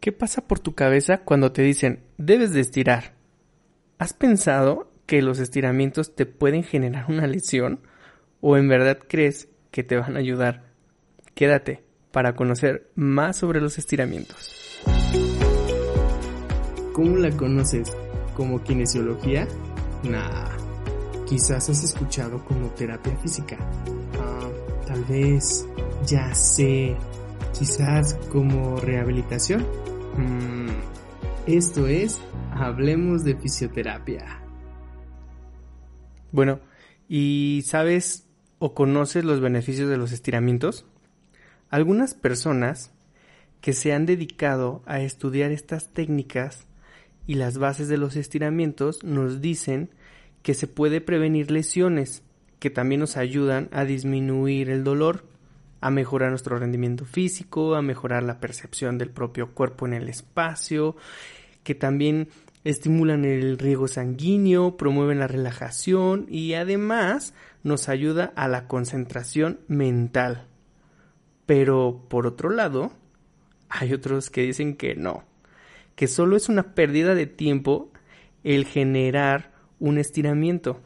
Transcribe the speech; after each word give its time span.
¿Qué 0.00 0.12
pasa 0.12 0.48
por 0.48 0.60
tu 0.60 0.74
cabeza 0.74 1.18
cuando 1.18 1.52
te 1.52 1.60
dicen 1.60 2.04
debes 2.16 2.54
de 2.54 2.60
estirar? 2.60 3.12
¿Has 3.98 4.14
pensado 4.14 4.90
que 5.04 5.20
los 5.20 5.38
estiramientos 5.40 6.14
te 6.14 6.24
pueden 6.24 6.62
generar 6.62 7.04
una 7.10 7.26
lesión? 7.26 7.80
¿O 8.40 8.56
en 8.56 8.66
verdad 8.66 8.98
crees 9.06 9.48
que 9.70 9.84
te 9.84 9.96
van 9.96 10.16
a 10.16 10.20
ayudar? 10.20 10.64
Quédate 11.34 11.84
para 12.12 12.34
conocer 12.34 12.90
más 12.94 13.36
sobre 13.36 13.60
los 13.60 13.76
estiramientos. 13.76 14.80
¿Cómo 16.94 17.16
la 17.18 17.30
conoces? 17.32 17.94
¿Como 18.34 18.64
kinesiología? 18.64 19.46
Nah. 20.04 20.48
Quizás 21.26 21.68
has 21.68 21.84
escuchado 21.84 22.42
como 22.46 22.70
terapia 22.70 23.14
física. 23.18 23.58
Ah, 24.18 24.48
tal 24.86 25.04
vez. 25.04 25.66
Ya 26.06 26.34
sé. 26.34 26.96
Quizás 27.52 28.14
como 28.30 28.76
rehabilitación. 28.80 29.89
Mm, 30.16 30.68
esto 31.46 31.86
es 31.86 32.20
Hablemos 32.52 33.24
de 33.24 33.36
Fisioterapia. 33.36 34.40
Bueno, 36.32 36.60
¿y 37.08 37.62
sabes 37.66 38.26
o 38.58 38.74
conoces 38.74 39.24
los 39.24 39.40
beneficios 39.40 39.88
de 39.88 39.96
los 39.96 40.12
estiramientos? 40.12 40.86
Algunas 41.70 42.14
personas 42.14 42.92
que 43.60 43.72
se 43.72 43.92
han 43.92 44.06
dedicado 44.06 44.82
a 44.86 45.00
estudiar 45.00 45.50
estas 45.50 45.92
técnicas 45.92 46.66
y 47.26 47.34
las 47.34 47.58
bases 47.58 47.88
de 47.88 47.98
los 47.98 48.16
estiramientos 48.16 49.04
nos 49.04 49.40
dicen 49.40 49.90
que 50.42 50.54
se 50.54 50.66
puede 50.66 51.00
prevenir 51.00 51.50
lesiones 51.50 52.22
que 52.58 52.70
también 52.70 53.00
nos 53.00 53.16
ayudan 53.16 53.68
a 53.72 53.84
disminuir 53.84 54.70
el 54.70 54.84
dolor, 54.84 55.24
a 55.80 55.90
mejorar 55.90 56.30
nuestro 56.30 56.58
rendimiento 56.58 57.04
físico, 57.04 57.74
a 57.74 57.82
mejorar 57.82 58.22
la 58.22 58.40
percepción 58.40 58.98
del 58.98 59.10
propio 59.10 59.52
cuerpo 59.54 59.86
en 59.86 59.94
el 59.94 60.08
espacio, 60.08 60.96
que 61.62 61.74
también 61.74 62.28
estimulan 62.64 63.24
el 63.24 63.58
riego 63.58 63.88
sanguíneo, 63.88 64.76
promueven 64.76 65.18
la 65.18 65.26
relajación 65.26 66.26
y 66.28 66.54
además 66.54 67.34
nos 67.62 67.88
ayuda 67.88 68.32
a 68.36 68.48
la 68.48 68.68
concentración 68.68 69.60
mental. 69.68 70.46
Pero 71.46 72.04
por 72.08 72.26
otro 72.26 72.50
lado, 72.50 72.92
hay 73.68 73.92
otros 73.92 74.30
que 74.30 74.42
dicen 74.42 74.76
que 74.76 74.94
no, 74.94 75.24
que 75.96 76.06
solo 76.06 76.36
es 76.36 76.48
una 76.48 76.74
pérdida 76.74 77.14
de 77.14 77.26
tiempo 77.26 77.90
el 78.44 78.66
generar 78.66 79.52
un 79.78 79.98
estiramiento. 79.98 80.80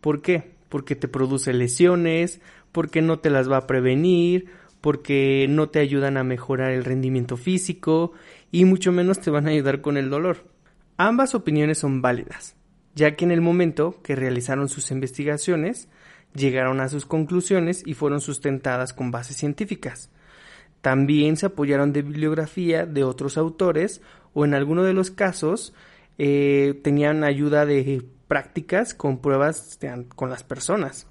¿Por 0.00 0.22
qué? 0.22 0.52
Porque 0.68 0.96
te 0.96 1.08
produce 1.08 1.52
lesiones, 1.52 2.40
porque 2.72 3.02
no 3.02 3.18
te 3.18 3.30
las 3.30 3.50
va 3.50 3.58
a 3.58 3.66
prevenir, 3.66 4.46
porque 4.80 5.46
no 5.48 5.68
te 5.68 5.78
ayudan 5.78 6.16
a 6.16 6.24
mejorar 6.24 6.72
el 6.72 6.84
rendimiento 6.84 7.36
físico 7.36 8.12
y 8.50 8.64
mucho 8.64 8.92
menos 8.92 9.20
te 9.20 9.30
van 9.30 9.46
a 9.46 9.50
ayudar 9.50 9.80
con 9.80 9.96
el 9.96 10.10
dolor. 10.10 10.46
Ambas 10.96 11.34
opiniones 11.34 11.78
son 11.78 12.02
válidas, 12.02 12.56
ya 12.94 13.16
que 13.16 13.24
en 13.24 13.30
el 13.30 13.40
momento 13.40 14.00
que 14.02 14.16
realizaron 14.16 14.68
sus 14.68 14.90
investigaciones 14.90 15.88
llegaron 16.34 16.80
a 16.80 16.88
sus 16.88 17.06
conclusiones 17.06 17.82
y 17.86 17.94
fueron 17.94 18.20
sustentadas 18.20 18.92
con 18.92 19.10
bases 19.10 19.36
científicas. 19.36 20.10
También 20.80 21.36
se 21.36 21.46
apoyaron 21.46 21.92
de 21.92 22.02
bibliografía 22.02 22.86
de 22.86 23.04
otros 23.04 23.36
autores 23.36 24.00
o 24.32 24.44
en 24.44 24.54
alguno 24.54 24.82
de 24.82 24.94
los 24.94 25.10
casos 25.10 25.74
eh, 26.18 26.80
tenían 26.82 27.24
ayuda 27.24 27.66
de 27.66 28.02
prácticas 28.28 28.94
con 28.94 29.18
pruebas 29.18 29.78
con 30.14 30.30
las 30.30 30.44
personas. 30.44 31.06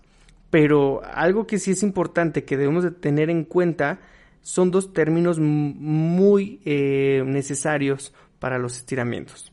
Pero 0.50 1.02
algo 1.04 1.46
que 1.46 1.60
sí 1.60 1.72
es 1.72 1.84
importante 1.84 2.44
que 2.44 2.58
debemos 2.58 2.84
de 2.84 2.92
tener 2.92 3.30
en 3.30 3.44
cuenta 3.44 4.00
son 4.42 4.72
dos 4.72 4.94
términos 4.94 5.40
muy 5.40 6.62
eh, 6.66 7.24
necesarios 7.26 8.14
para 8.40 8.58
los 8.58 8.78
estiramientos, 8.78 9.52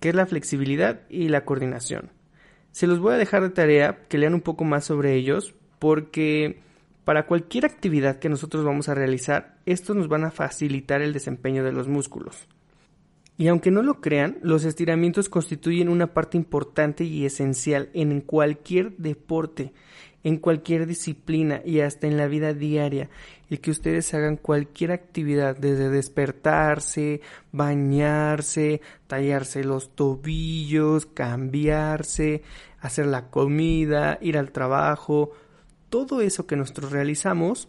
que 0.00 0.10
es 0.10 0.14
la 0.14 0.26
flexibilidad 0.26 1.00
y 1.08 1.28
la 1.28 1.44
coordinación. 1.44 2.10
Se 2.72 2.86
los 2.86 2.98
voy 2.98 3.14
a 3.14 3.18
dejar 3.18 3.42
de 3.42 3.50
tarea 3.50 4.00
que 4.08 4.18
lean 4.18 4.34
un 4.34 4.40
poco 4.40 4.64
más 4.64 4.84
sobre 4.84 5.14
ellos 5.14 5.54
porque 5.78 6.60
para 7.04 7.26
cualquier 7.26 7.64
actividad 7.64 8.18
que 8.18 8.28
nosotros 8.28 8.64
vamos 8.64 8.88
a 8.90 8.94
realizar, 8.94 9.56
estos 9.64 9.96
nos 9.96 10.08
van 10.08 10.24
a 10.24 10.30
facilitar 10.30 11.00
el 11.00 11.14
desempeño 11.14 11.64
de 11.64 11.72
los 11.72 11.88
músculos. 11.88 12.46
Y 13.38 13.46
aunque 13.46 13.70
no 13.70 13.82
lo 13.82 14.00
crean, 14.00 14.38
los 14.42 14.64
estiramientos 14.64 15.28
constituyen 15.28 15.88
una 15.88 16.12
parte 16.12 16.36
importante 16.36 17.04
y 17.04 17.24
esencial 17.24 17.88
en 17.94 18.20
cualquier 18.20 18.96
deporte, 18.96 19.72
en 20.28 20.36
cualquier 20.36 20.86
disciplina 20.86 21.62
y 21.64 21.80
hasta 21.80 22.06
en 22.06 22.18
la 22.18 22.26
vida 22.26 22.52
diaria. 22.52 23.08
El 23.48 23.60
que 23.60 23.70
ustedes 23.70 24.12
hagan 24.12 24.36
cualquier 24.36 24.92
actividad, 24.92 25.56
desde 25.56 25.88
despertarse, 25.88 27.22
bañarse, 27.50 28.82
tallarse 29.06 29.64
los 29.64 29.94
tobillos, 29.94 31.06
cambiarse, 31.06 32.42
hacer 32.80 33.06
la 33.06 33.30
comida, 33.30 34.18
ir 34.20 34.36
al 34.36 34.52
trabajo, 34.52 35.32
todo 35.88 36.20
eso 36.20 36.46
que 36.46 36.56
nosotros 36.56 36.92
realizamos 36.92 37.68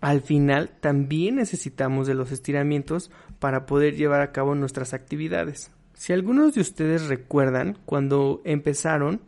al 0.00 0.22
final 0.22 0.70
también 0.80 1.36
necesitamos 1.36 2.06
de 2.06 2.14
los 2.14 2.30
estiramientos 2.30 3.10
para 3.40 3.66
poder 3.66 3.96
llevar 3.96 4.20
a 4.20 4.32
cabo 4.32 4.54
nuestras 4.54 4.94
actividades. 4.94 5.70
Si 5.92 6.12
algunos 6.12 6.54
de 6.54 6.60
ustedes 6.60 7.08
recuerdan 7.08 7.76
cuando 7.84 8.40
empezaron 8.44 9.20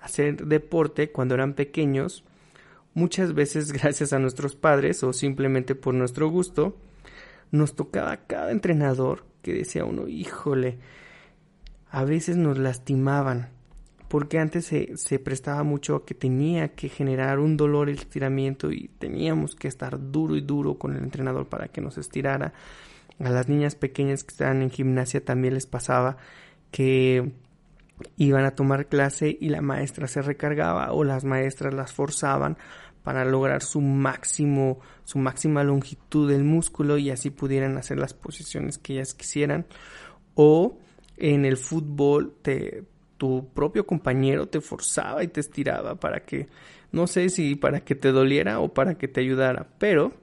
hacer 0.00 0.46
deporte 0.46 1.10
cuando 1.10 1.34
eran 1.34 1.54
pequeños, 1.54 2.24
muchas 2.94 3.34
veces 3.34 3.72
gracias 3.82 4.12
a 4.12 4.18
nuestros 4.18 4.56
padres 4.56 5.02
o 5.02 5.12
simplemente 5.12 5.74
por 5.74 5.94
nuestro 5.94 6.28
gusto, 6.28 6.76
nos 7.50 7.74
tocaba 7.74 8.16
cada 8.26 8.50
entrenador 8.50 9.24
que 9.42 9.52
decía 9.52 9.84
uno, 9.84 10.08
híjole, 10.08 10.78
a 11.90 12.04
veces 12.04 12.36
nos 12.36 12.58
lastimaban 12.58 13.50
porque 14.08 14.38
antes 14.38 14.64
se, 14.64 14.96
se, 14.96 15.18
prestaba 15.18 15.62
mucho 15.62 15.94
a 15.94 16.06
que 16.06 16.14
tenía 16.14 16.68
que 16.68 16.88
generar 16.88 17.38
un 17.38 17.56
dolor 17.58 17.90
el 17.90 17.98
estiramiento 17.98 18.72
y 18.72 18.88
teníamos 18.98 19.54
que 19.54 19.68
estar 19.68 20.10
duro 20.10 20.34
y 20.34 20.40
duro 20.40 20.78
con 20.78 20.96
el 20.96 21.02
entrenador 21.02 21.46
para 21.46 21.68
que 21.68 21.82
nos 21.82 21.98
estirara. 21.98 22.54
A 23.20 23.30
las 23.30 23.48
niñas 23.48 23.74
pequeñas 23.74 24.24
que 24.24 24.32
estaban 24.32 24.62
en 24.62 24.70
gimnasia 24.70 25.22
también 25.22 25.54
les 25.54 25.66
pasaba 25.66 26.16
que 26.70 27.32
iban 28.16 28.44
a 28.44 28.52
tomar 28.52 28.86
clase 28.86 29.36
y 29.40 29.48
la 29.48 29.60
maestra 29.60 30.06
se 30.06 30.22
recargaba 30.22 30.92
o 30.92 31.04
las 31.04 31.24
maestras 31.24 31.74
las 31.74 31.92
forzaban 31.92 32.58
para 33.02 33.24
lograr 33.24 33.62
su 33.62 33.80
máximo, 33.80 34.80
su 35.04 35.18
máxima 35.18 35.64
longitud 35.64 36.30
del 36.30 36.44
músculo 36.44 36.98
y 36.98 37.10
así 37.10 37.30
pudieran 37.30 37.76
hacer 37.76 37.98
las 37.98 38.14
posiciones 38.14 38.78
que 38.78 38.94
ellas 38.94 39.14
quisieran. 39.14 39.66
O 40.34 40.78
en 41.16 41.44
el 41.44 41.56
fútbol 41.56 42.36
te 42.42 42.84
tu 43.18 43.52
propio 43.52 43.84
compañero 43.84 44.46
te 44.46 44.60
forzaba 44.60 45.22
y 45.22 45.28
te 45.28 45.40
estiraba 45.40 45.96
para 45.96 46.20
que, 46.20 46.48
no 46.92 47.06
sé 47.06 47.28
si 47.28 47.56
para 47.56 47.80
que 47.80 47.94
te 47.94 48.12
doliera 48.12 48.60
o 48.60 48.72
para 48.72 48.94
que 48.96 49.08
te 49.08 49.20
ayudara, 49.20 49.68
pero, 49.78 50.14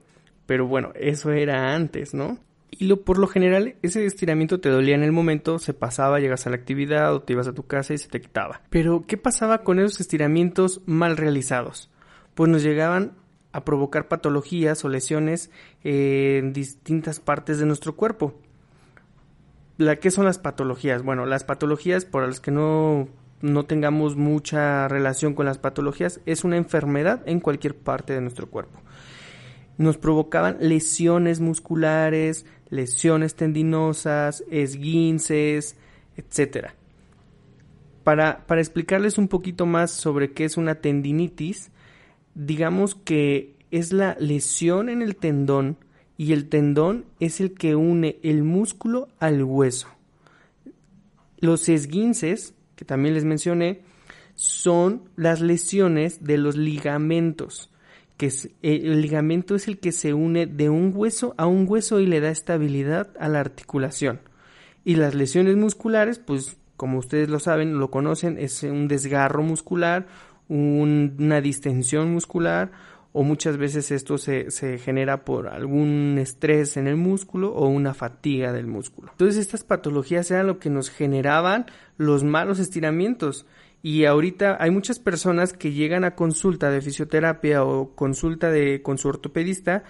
pero 0.46 0.66
bueno, 0.66 0.92
eso 0.96 1.30
era 1.30 1.74
antes, 1.74 2.14
¿no? 2.14 2.38
Y 2.70 2.86
lo, 2.86 3.02
por 3.02 3.18
lo 3.18 3.26
general, 3.26 3.76
ese 3.82 4.04
estiramiento 4.04 4.60
te 4.60 4.68
dolía 4.68 4.94
en 4.94 5.02
el 5.02 5.12
momento, 5.12 5.58
se 5.58 5.72
pasaba, 5.72 6.20
llegas 6.20 6.46
a 6.46 6.50
la 6.50 6.56
actividad 6.56 7.14
o 7.14 7.22
te 7.22 7.32
ibas 7.32 7.48
a 7.48 7.54
tu 7.54 7.66
casa 7.66 7.94
y 7.94 7.98
se 7.98 8.08
te 8.08 8.20
quitaba. 8.20 8.62
Pero, 8.70 9.04
¿qué 9.06 9.16
pasaba 9.16 9.62
con 9.62 9.78
esos 9.78 10.00
estiramientos 10.00 10.82
mal 10.86 11.16
realizados? 11.16 11.90
Pues 12.34 12.50
nos 12.50 12.62
llegaban 12.62 13.12
a 13.52 13.64
provocar 13.64 14.08
patologías 14.08 14.84
o 14.84 14.88
lesiones 14.88 15.50
en 15.82 16.52
distintas 16.52 17.20
partes 17.20 17.58
de 17.58 17.66
nuestro 17.66 17.96
cuerpo 17.96 18.40
la, 19.78 19.96
¿Qué 19.96 20.10
son 20.10 20.24
las 20.24 20.38
patologías? 20.38 21.02
Bueno, 21.02 21.26
las 21.26 21.44
patologías, 21.44 22.04
por 22.04 22.26
las 22.26 22.40
que 22.40 22.50
no, 22.50 23.08
no 23.40 23.64
tengamos 23.66 24.16
mucha 24.16 24.88
relación 24.88 25.34
con 25.34 25.46
las 25.46 25.58
patologías, 25.58 26.20
es 26.26 26.44
una 26.44 26.56
enfermedad 26.56 27.22
en 27.26 27.40
cualquier 27.40 27.76
parte 27.76 28.14
de 28.14 28.20
nuestro 28.20 28.48
cuerpo. 28.48 28.80
Nos 29.78 29.98
provocaban 29.98 30.56
lesiones 30.60 31.40
musculares, 31.40 32.46
lesiones 32.68 33.34
tendinosas, 33.34 34.44
esguinces, 34.50 35.76
etc. 36.16 36.68
Para, 38.04 38.46
para 38.46 38.60
explicarles 38.60 39.18
un 39.18 39.28
poquito 39.28 39.66
más 39.66 39.90
sobre 39.90 40.32
qué 40.32 40.44
es 40.44 40.56
una 40.56 40.76
tendinitis, 40.76 41.70
digamos 42.34 42.94
que 42.94 43.56
es 43.70 43.92
la 43.92 44.16
lesión 44.20 44.88
en 44.88 45.02
el 45.02 45.16
tendón 45.16 45.78
y 46.16 46.32
el 46.32 46.48
tendón 46.48 47.04
es 47.20 47.40
el 47.40 47.54
que 47.54 47.74
une 47.74 48.18
el 48.22 48.42
músculo 48.42 49.08
al 49.18 49.42
hueso. 49.42 49.88
Los 51.38 51.68
esguinces, 51.68 52.54
que 52.74 52.84
también 52.84 53.14
les 53.14 53.24
mencioné, 53.24 53.82
son 54.34 55.02
las 55.16 55.40
lesiones 55.40 56.24
de 56.24 56.38
los 56.38 56.56
ligamentos, 56.56 57.70
que 58.16 58.26
eh, 58.26 58.52
el 58.62 59.00
ligamento 59.02 59.54
es 59.54 59.68
el 59.68 59.78
que 59.78 59.92
se 59.92 60.14
une 60.14 60.46
de 60.46 60.70
un 60.70 60.92
hueso 60.94 61.34
a 61.36 61.46
un 61.46 61.66
hueso 61.68 62.00
y 62.00 62.06
le 62.06 62.20
da 62.20 62.30
estabilidad 62.30 63.10
a 63.18 63.28
la 63.28 63.40
articulación. 63.40 64.20
Y 64.84 64.96
las 64.96 65.14
lesiones 65.14 65.56
musculares, 65.56 66.18
pues 66.18 66.56
como 66.76 66.98
ustedes 66.98 67.28
lo 67.28 67.40
saben, 67.40 67.78
lo 67.78 67.90
conocen, 67.90 68.38
es 68.38 68.62
un 68.62 68.88
desgarro 68.88 69.42
muscular, 69.42 70.06
una 70.48 71.40
distensión 71.40 72.12
muscular 72.12 72.70
o 73.12 73.22
muchas 73.22 73.56
veces 73.56 73.90
esto 73.90 74.18
se, 74.18 74.50
se, 74.50 74.76
genera 74.76 75.24
por 75.24 75.48
algún 75.48 76.18
estrés 76.20 76.76
en 76.76 76.86
el 76.86 76.96
músculo 76.96 77.50
o 77.54 77.66
una 77.66 77.94
fatiga 77.94 78.52
del 78.52 78.66
músculo. 78.66 79.08
Entonces 79.12 79.38
estas 79.38 79.64
patologías 79.64 80.30
eran 80.30 80.46
lo 80.46 80.58
que 80.58 80.68
nos 80.68 80.90
generaban 80.90 81.64
los 81.96 82.24
malos 82.24 82.58
estiramientos. 82.58 83.46
Y 83.86 84.04
ahorita 84.04 84.56
hay 84.58 84.72
muchas 84.72 84.98
personas 84.98 85.52
que 85.52 85.70
llegan 85.70 86.02
a 86.02 86.16
consulta 86.16 86.72
de 86.72 86.80
fisioterapia 86.80 87.62
o 87.62 87.94
consulta 87.94 88.50
de, 88.50 88.82
con 88.82 88.98
su 88.98 89.06
ortopedista 89.06 89.84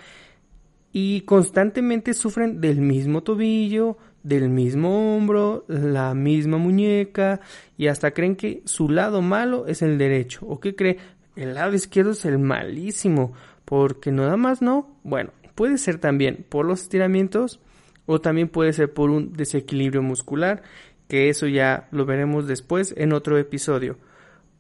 y 0.93 1.23
constantemente 1.23 2.13
sufren 2.13 2.61
del 2.61 2.83
mismo 2.83 3.23
tobillo, 3.23 3.97
del 4.23 4.51
mismo 4.51 5.17
hombro, 5.17 5.65
la 5.69 6.13
misma 6.13 6.59
muñeca 6.59 7.41
y 7.79 7.87
hasta 7.87 8.11
creen 8.11 8.37
que 8.37 8.61
su 8.67 8.91
lado 8.91 9.23
malo 9.23 9.67
es 9.67 9.81
el 9.81 9.97
derecho. 9.97 10.45
¿O 10.47 10.61
qué 10.61 10.77
cree? 10.77 10.99
El 11.35 11.55
lado 11.55 11.73
izquierdo 11.73 12.11
es 12.11 12.27
el 12.27 12.39
malísimo, 12.39 13.33
porque 13.65 14.13
nada 14.13 14.37
más 14.37 14.61
no. 14.61 14.95
Bueno, 15.05 15.31
puede 15.55 15.79
ser 15.79 15.97
también 15.97 16.45
por 16.51 16.67
los 16.67 16.83
estiramientos 16.83 17.61
o 18.05 18.21
también 18.21 18.49
puede 18.49 18.73
ser 18.73 18.93
por 18.93 19.09
un 19.09 19.33
desequilibrio 19.33 20.03
muscular 20.03 20.63
que 21.09 21.29
eso 21.29 21.47
ya 21.47 21.89
lo 21.91 22.05
veremos 22.07 22.47
después 22.47 22.95
en 22.97 23.13
otro 23.13 23.39
episodio. 23.39 23.99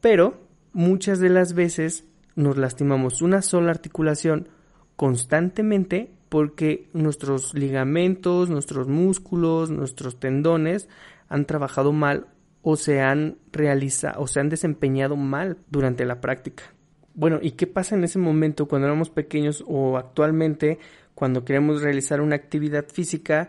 Pero 0.01 0.41
muchas 0.73 1.19
de 1.19 1.31
las 1.31 1.55
veces 1.55 2.05
nos 2.35 2.57
lastimamos 2.57 3.23
una 3.23 3.43
sola 3.43 3.71
articulación 3.71 4.49
constantemente 4.97 6.11
porque 6.29 6.89
nuestros 6.93 7.55
ligamentos, 7.55 8.51
nuestros 8.51 8.89
músculos, 8.89 9.71
nuestros 9.71 10.19
tendones 10.19 10.89
han 11.29 11.47
trabajado 11.47 11.93
mal 11.93 12.27
o 12.63 12.77
se 12.77 13.01
han 13.01 13.39
realizado 13.53 14.21
o 14.21 14.27
se 14.27 14.41
han 14.41 14.49
desempeñado 14.49 15.17
mal 15.17 15.59
durante 15.71 16.05
la 16.05 16.21
práctica. 16.21 16.65
Bueno, 17.15 17.39
¿y 17.41 17.53
qué 17.53 17.67
pasa 17.67 17.95
en 17.95 18.05
ese 18.05 18.19
momento 18.19 18.67
cuando 18.67 18.89
éramos 18.89 19.09
pequeños 19.09 19.65
o 19.67 19.97
actualmente 19.97 20.79
cuando 21.15 21.45
queremos 21.45 21.81
realizar 21.81 22.21
una 22.21 22.37
actividad 22.37 22.87
física 22.89 23.49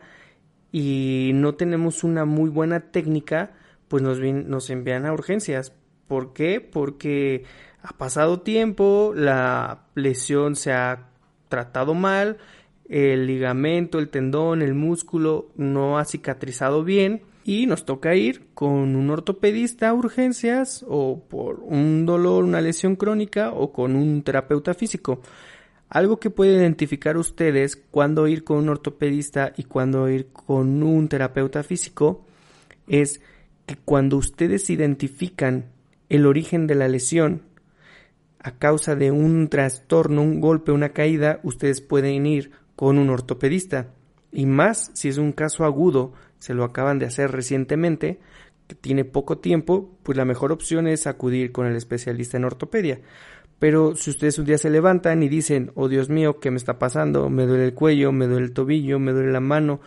y 0.72 1.32
no 1.34 1.56
tenemos 1.56 2.04
una 2.04 2.26
muy 2.26 2.50
buena 2.50 2.92
técnica, 2.92 3.52
pues 3.88 4.04
nos, 4.04 4.20
nos 4.20 4.70
envían 4.70 5.06
a 5.06 5.14
urgencias. 5.14 5.74
¿Por 6.08 6.34
qué? 6.34 6.62
Porque 6.62 7.44
ha 7.82 7.98
pasado 7.98 8.42
tiempo, 8.42 9.14
la 9.16 9.86
lesión 9.96 10.56
se 10.56 10.74
ha 10.74 11.10
tratado 11.50 11.94
mal, 11.94 12.38
el 12.90 13.28
ligamento, 13.28 14.00
el 14.00 14.10
tendón, 14.10 14.62
el 14.62 14.74
músculo 14.74 15.50
no 15.56 15.98
ha 15.98 16.06
cicatrizado 16.06 16.84
bien 16.84 17.22
y 17.44 17.66
nos 17.66 17.86
toca 17.86 18.16
ir 18.16 18.48
con 18.54 18.96
un 18.96 19.10
ortopedista 19.10 19.90
a 19.90 19.94
urgencias 19.94 20.86
o 20.88 21.24
por 21.30 21.62
un 21.62 22.06
dolor, 22.06 22.44
una 22.44 22.62
lesión 22.62 22.96
crónica 22.96 23.52
o 23.52 23.72
con 23.72 23.96
un 23.96 24.22
terapeuta 24.22 24.74
físico. 24.74 25.22
Algo 25.90 26.20
que 26.20 26.30
puede 26.30 26.58
identificar 26.58 27.18
ustedes 27.18 27.76
cuando 27.76 28.28
ir 28.28 28.44
con 28.44 28.58
un 28.58 28.70
ortopedista 28.70 29.54
y 29.56 29.64
cuando 29.64 30.10
ir 30.10 30.28
con 30.34 30.84
un 30.84 31.08
terapeuta 31.08 31.64
físico 31.64 32.26
es 32.88 33.22
que 33.66 33.78
cuando 33.78 34.18
ustedes 34.18 34.70
identifican 34.70 35.66
el 36.10 36.26
origen 36.26 36.68
de 36.68 36.76
la 36.76 36.88
lesión 36.88 37.44
a 38.40 38.52
causa 38.52 38.96
de 38.96 39.12
un 39.12 39.50
trastorno, 39.50 40.22
un 40.22 40.42
golpe, 40.42 40.72
una 40.72 40.90
caída, 40.90 41.40
ustedes 41.44 41.82
pueden 41.82 42.26
ir 42.26 42.52
con 42.76 42.98
un 42.98 43.10
ortopedista. 43.10 43.88
Y 44.32 44.46
más 44.46 44.92
si 44.94 45.10
es 45.10 45.18
un 45.18 45.32
caso 45.32 45.66
agudo, 45.66 46.14
se 46.38 46.54
lo 46.54 46.64
acaban 46.64 47.00
de 47.00 47.06
hacer 47.06 47.32
recientemente, 47.32 48.20
que 48.68 48.76
tiene 48.76 49.06
poco 49.06 49.38
tiempo, 49.38 49.90
pues 50.04 50.18
la 50.18 50.26
mejor 50.26 50.52
opción 50.52 50.88
es 50.88 51.08
acudir 51.08 51.52
con 51.52 51.66
el 51.66 51.76
especialista 51.76 52.38
en 52.38 52.46
ortopedia. 52.46 53.00
Pero 53.60 53.96
si 53.96 54.12
ustedes 54.12 54.38
un 54.38 54.46
día 54.46 54.58
se 54.58 54.70
levantan 54.70 55.24
y 55.24 55.30
dicen, 55.30 55.72
oh 55.76 55.88
Dios 55.88 56.10
mío, 56.10 56.40
¿qué 56.40 56.52
me 56.52 56.58
está 56.58 56.78
pasando? 56.78 57.30
Me 57.30 57.46
duele 57.46 57.66
el 57.66 57.74
cuello, 57.74 58.12
me 58.12 58.28
duele 58.28 58.46
el 58.46 58.54
tobillo, 58.54 59.00
me 59.00 59.14
duele 59.14 59.32
la 59.32 59.40
mano, 59.40 59.80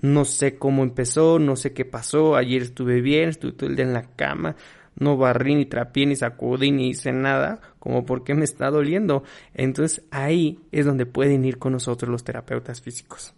no 0.00 0.24
sé 0.24 0.56
cómo 0.56 0.82
empezó, 0.82 1.38
no 1.38 1.56
sé 1.56 1.72
qué 1.72 1.84
pasó, 1.84 2.36
ayer 2.36 2.62
estuve 2.62 3.00
bien, 3.00 3.30
estuve 3.30 3.52
todo 3.52 3.68
el 3.68 3.76
día 3.76 3.84
en 3.84 3.94
la 3.94 4.14
cama, 4.14 4.54
no 4.94 5.16
barrí 5.16 5.54
ni 5.54 5.66
trapié 5.66 6.06
ni 6.06 6.16
sacudí 6.16 6.70
ni 6.70 6.90
hice 6.90 7.12
nada, 7.12 7.60
como 7.80 8.06
por 8.06 8.22
qué 8.22 8.34
me 8.34 8.44
está 8.44 8.70
doliendo. 8.70 9.24
Entonces 9.54 10.04
ahí 10.10 10.60
es 10.70 10.86
donde 10.86 11.06
pueden 11.06 11.44
ir 11.44 11.58
con 11.58 11.72
nosotros 11.72 12.10
los 12.10 12.24
terapeutas 12.24 12.80
físicos. 12.80 13.34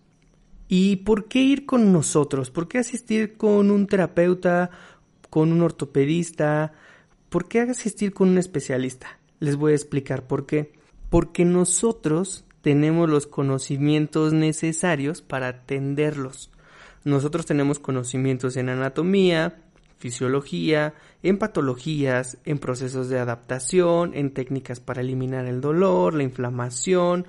¿Y 0.69 0.97
por 0.97 1.29
qué 1.29 1.41
ir 1.41 1.65
con 1.65 1.93
nosotros? 1.93 2.51
¿Por 2.51 2.69
qué 2.69 2.79
asistir 2.79 3.39
con 3.39 3.71
un 3.71 3.87
terapeuta, 3.87 4.71
con 5.31 5.51
un 5.51 5.63
ortopedista? 5.63 6.73
¿Por 7.31 7.49
qué 7.49 7.61
asistir 7.61 8.13
con 8.13 8.29
un 8.29 8.39
especialista? 8.39 9.19
Les 9.41 9.57
voy 9.57 9.73
a 9.73 9.77
explicar 9.77 10.27
por 10.27 10.47
qué. 10.47 10.73
Porque 11.11 11.45
nosotros 11.45 12.45
tenemos 12.63 13.09
los 13.09 13.27
conocimientos 13.27 14.33
necesarios 14.33 15.23
para 15.23 15.49
atenderlos. 15.49 16.51
Nosotros 17.05 17.47
tenemos 17.47 17.79
conocimientos 17.79 18.57
en 18.57 18.69
anatomía, 18.69 19.63
fisiología, 19.99 20.95
en 21.23 21.39
patologías, 21.39 22.39
en 22.45 22.59
procesos 22.59 23.09
de 23.09 23.19
adaptación, 23.19 24.13
en 24.15 24.33
técnicas 24.33 24.81
para 24.81 25.01
eliminar 25.01 25.47
el 25.47 25.61
dolor, 25.61 26.15
la 26.15 26.23
inflamación, 26.23 27.27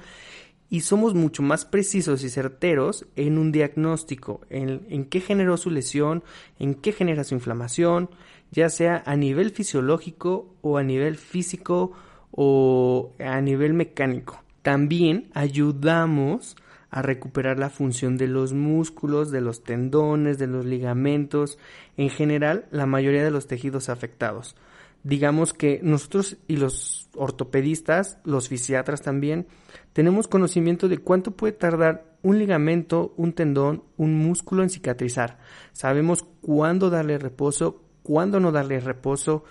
y 0.70 0.82
somos 0.82 1.16
mucho 1.16 1.42
más 1.42 1.66
precisos 1.66 2.24
y 2.24 2.30
certeros 2.30 3.08
en 3.16 3.40
un 3.40 3.52
diagnóstico, 3.52 4.42
en, 4.50 4.86
en, 4.90 5.06
qué 5.06 5.20
generó 5.20 5.58
su 5.58 5.72
lesión, 5.72 6.24
en 6.60 6.76
qué 6.76 6.92
genera 6.92 7.24
su 7.24 7.34
inflamación, 7.34 8.10
ya 8.51 8.69
sea 8.69 9.04
a 9.06 9.16
nivel 9.16 9.51
fisiológico 9.51 10.56
o 10.62 10.78
a 10.78 10.84
nivel 10.84 11.18
físico 11.18 11.92
o 12.31 13.13
a 13.19 13.42
nivel 13.42 13.74
mecánico. 13.74 14.44
También 14.62 15.30
ayudamos 15.34 16.56
a 16.92 17.01
recuperar 17.01 17.60
la 17.60 17.69
función 17.69 18.18
de 18.18 18.28
los 18.28 18.54
músculos, 18.54 19.31
de 19.31 19.42
los 19.42 19.63
tendones, 19.63 20.40
de 20.40 20.48
los 20.48 20.66
ligamentos, 20.66 21.57
en 21.98 22.10
general 22.10 22.66
la 22.72 22.86
mayoría 22.86 23.24
de 23.24 23.31
los 23.31 23.48
tejidos 23.48 23.90
afectados. 23.90 24.56
Digamos 25.04 25.54
que 25.54 25.80
nosotros 25.81 26.38
y 26.48 26.57
los 26.57 27.10
ortopedistas, 27.16 28.18
los 28.25 28.50
fisiatras 28.50 29.01
también, 29.01 29.48
tenemos 29.94 30.28
conocimiento 30.28 30.90
de 30.90 30.98
cuánto 30.98 31.31
puede 31.31 31.54
tardar 31.54 32.18
un 32.22 32.38
ligamento, 32.38 33.13
un 33.16 33.34
tendón, 33.34 33.84
un 33.96 34.16
músculo 34.16 34.63
en 34.63 34.69
cicatrizar. 34.69 35.40
Sabemos 35.72 36.25
cuándo 36.42 36.90
darle 36.90 37.18
reposo, 37.18 37.81
cuándo 38.10 38.40
no 38.40 38.52
darle 38.52 38.80
reposo, 38.80 39.44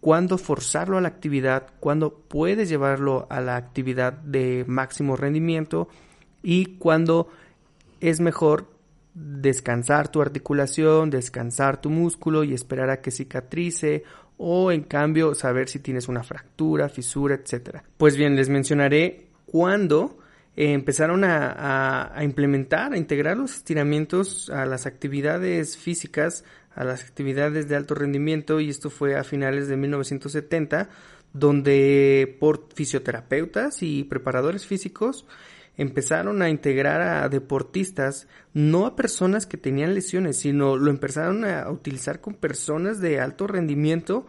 cuándo 0.00 0.36
forzarlo 0.36 0.98
a 0.98 1.00
la 1.00 1.06
actividad, 1.06 1.68
cuándo 1.78 2.12
puedes 2.26 2.68
llevarlo 2.68 3.28
a 3.30 3.40
la 3.40 3.54
actividad 3.54 4.14
de 4.14 4.64
máximo 4.66 5.14
rendimiento 5.14 5.86
y 6.42 6.76
cuándo 6.78 7.28
es 8.00 8.18
mejor 8.18 8.66
descansar 9.14 10.08
tu 10.08 10.20
articulación, 10.22 11.08
descansar 11.08 11.80
tu 11.80 11.88
músculo 11.88 12.42
y 12.42 12.52
esperar 12.52 12.90
a 12.90 13.00
que 13.00 13.12
cicatrice 13.12 14.02
o 14.38 14.72
en 14.72 14.82
cambio 14.82 15.36
saber 15.36 15.68
si 15.68 15.78
tienes 15.78 16.08
una 16.08 16.24
fractura, 16.24 16.88
fisura, 16.88 17.36
etc. 17.36 17.76
Pues 17.96 18.16
bien, 18.16 18.34
les 18.34 18.48
mencionaré 18.48 19.28
cuándo 19.46 20.18
empezaron 20.56 21.22
a, 21.22 22.10
a, 22.12 22.24
implementar, 22.24 22.92
a 22.92 22.98
integrar 22.98 23.36
los 23.36 23.54
estiramientos 23.54 24.50
a 24.50 24.66
las 24.66 24.84
actividades 24.86 25.76
físicas, 25.76 26.44
a 26.80 26.84
las 26.84 27.02
actividades 27.02 27.68
de 27.68 27.76
alto 27.76 27.94
rendimiento 27.94 28.58
y 28.58 28.70
esto 28.70 28.88
fue 28.88 29.14
a 29.14 29.22
finales 29.22 29.68
de 29.68 29.76
1970, 29.76 30.88
donde 31.34 32.38
por 32.40 32.68
fisioterapeutas 32.74 33.82
y 33.82 34.04
preparadores 34.04 34.64
físicos 34.64 35.26
empezaron 35.76 36.40
a 36.40 36.48
integrar 36.48 37.02
a 37.02 37.28
deportistas, 37.28 38.28
no 38.54 38.86
a 38.86 38.96
personas 38.96 39.44
que 39.44 39.58
tenían 39.58 39.92
lesiones, 39.92 40.38
sino 40.38 40.78
lo 40.78 40.90
empezaron 40.90 41.44
a 41.44 41.70
utilizar 41.70 42.22
con 42.22 42.32
personas 42.32 42.98
de 42.98 43.20
alto 43.20 43.46
rendimiento 43.46 44.26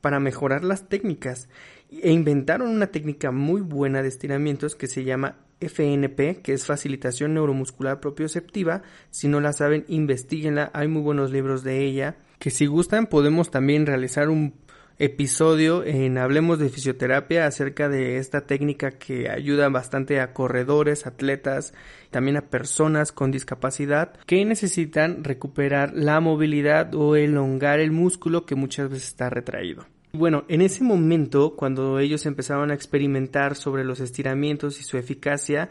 para 0.00 0.20
mejorar 0.20 0.64
las 0.64 0.88
técnicas 0.88 1.50
e 1.90 2.12
inventaron 2.12 2.70
una 2.70 2.86
técnica 2.86 3.30
muy 3.30 3.60
buena 3.60 4.00
de 4.00 4.08
estiramientos 4.08 4.74
que 4.74 4.86
se 4.86 5.04
llama 5.04 5.36
FNP, 5.60 6.40
que 6.42 6.52
es 6.52 6.66
facilitación 6.66 7.34
neuromuscular 7.34 8.00
propioceptiva. 8.00 8.82
Si 9.10 9.28
no 9.28 9.40
la 9.40 9.52
saben, 9.52 9.84
investiguenla, 9.88 10.70
hay 10.74 10.88
muy 10.88 11.02
buenos 11.02 11.30
libros 11.30 11.62
de 11.62 11.84
ella. 11.84 12.16
Que 12.38 12.50
si 12.50 12.66
gustan, 12.66 13.06
podemos 13.06 13.50
también 13.50 13.86
realizar 13.86 14.28
un 14.28 14.54
episodio 15.00 15.82
en 15.82 16.18
Hablemos 16.18 16.58
de 16.58 16.68
Fisioterapia 16.68 17.46
acerca 17.46 17.88
de 17.88 18.18
esta 18.18 18.42
técnica 18.42 18.90
que 18.90 19.30
ayuda 19.30 19.70
bastante 19.70 20.20
a 20.20 20.34
corredores, 20.34 21.06
atletas, 21.06 21.72
también 22.10 22.36
a 22.36 22.50
personas 22.50 23.10
con 23.10 23.30
discapacidad 23.30 24.12
que 24.26 24.44
necesitan 24.44 25.24
recuperar 25.24 25.92
la 25.94 26.20
movilidad 26.20 26.94
o 26.94 27.16
elongar 27.16 27.80
el 27.80 27.92
músculo 27.92 28.44
que 28.44 28.56
muchas 28.56 28.90
veces 28.90 29.08
está 29.08 29.30
retraído. 29.30 29.86
Bueno, 30.12 30.44
en 30.48 30.60
ese 30.60 30.82
momento, 30.82 31.54
cuando 31.54 32.00
ellos 32.00 32.26
empezaron 32.26 32.70
a 32.70 32.74
experimentar 32.74 33.54
sobre 33.54 33.84
los 33.84 34.00
estiramientos 34.00 34.80
y 34.80 34.82
su 34.82 34.98
eficacia, 34.98 35.70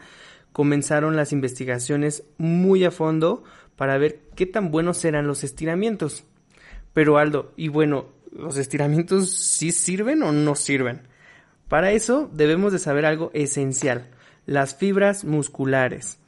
comenzaron 0.52 1.14
las 1.14 1.32
investigaciones 1.32 2.24
muy 2.38 2.84
a 2.84 2.90
fondo 2.90 3.44
para 3.76 3.98
ver 3.98 4.20
qué 4.34 4.46
tan 4.46 4.70
buenos 4.70 5.04
eran 5.04 5.26
los 5.26 5.44
estiramientos. 5.44 6.24
Pero 6.94 7.18
Aldo, 7.18 7.52
y 7.56 7.68
bueno, 7.68 8.08
¿los 8.32 8.56
estiramientos 8.56 9.30
sí 9.30 9.72
sirven 9.72 10.22
o 10.22 10.32
no 10.32 10.54
sirven? 10.54 11.02
Para 11.68 11.92
eso 11.92 12.30
debemos 12.32 12.72
de 12.72 12.78
saber 12.78 13.04
algo 13.04 13.30
esencial, 13.34 14.08
las 14.46 14.74
fibras 14.74 15.24
musculares, 15.24 16.18